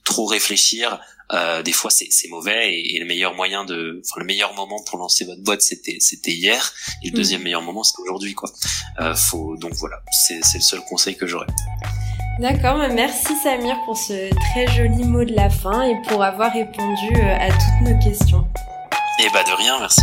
trop 0.05 0.27
réfléchir. 0.27 1.01
Euh, 1.33 1.63
des 1.63 1.73
fois 1.73 1.91
c'est 1.91 2.09
c'est 2.11 2.29
mauvais 2.29 2.73
et, 2.73 2.99
le 2.99 3.05
meilleur 3.05 3.35
moyen 3.35 3.67
de, 3.67 4.01
enfin 4.03 4.19
le 4.21 4.25
meilleur 4.25 4.55
moment 4.55 4.83
pour 4.85 4.99
lancer 4.99 5.27
votre 5.27 5.43
boîte 5.43 5.61
c'était 5.61 5.99
c'était 6.01 6.31
hier 6.31 6.73
et 7.03 7.09
le 7.09 7.13
mm. 7.13 7.17
deuxième 7.17 7.43
meilleur 7.43 7.61
moment 7.61 7.83
c'est 7.83 8.01
aujourd'hui 8.01 8.33
quoi. 8.35 8.51
Euh, 9.01 9.15
faut 9.15 9.57
donc 9.59 9.75
voilà 9.75 10.01
c'est 10.27 10.43
c'est 10.43 10.59
le 10.59 10.65
seul 10.65 10.81
conseil 10.89 11.17
que 11.17 11.27
j'aurais. 11.27 11.47
D'accord, 12.39 12.79
bah, 12.79 12.89
merci 12.89 13.35
Samir 13.43 13.77
pour 13.85 13.97
ce 13.97 14.31
très 14.31 14.69
joli 14.69 15.03
mot 15.03 15.25
de 15.25 15.35
la 15.35 15.51
fin 15.51 15.83
et 15.83 16.01
pour 16.09 16.23
avoir 16.23 16.53
répondu 16.53 17.11
euh, 17.17 17.37
à 17.37 17.49
toutes 17.49 17.89
nos 17.89 17.99
questions. 17.99 18.47
Eh 19.21 19.29
bah 19.33 19.43
de 19.43 19.57
rien, 19.57 19.81
merci. 19.81 20.03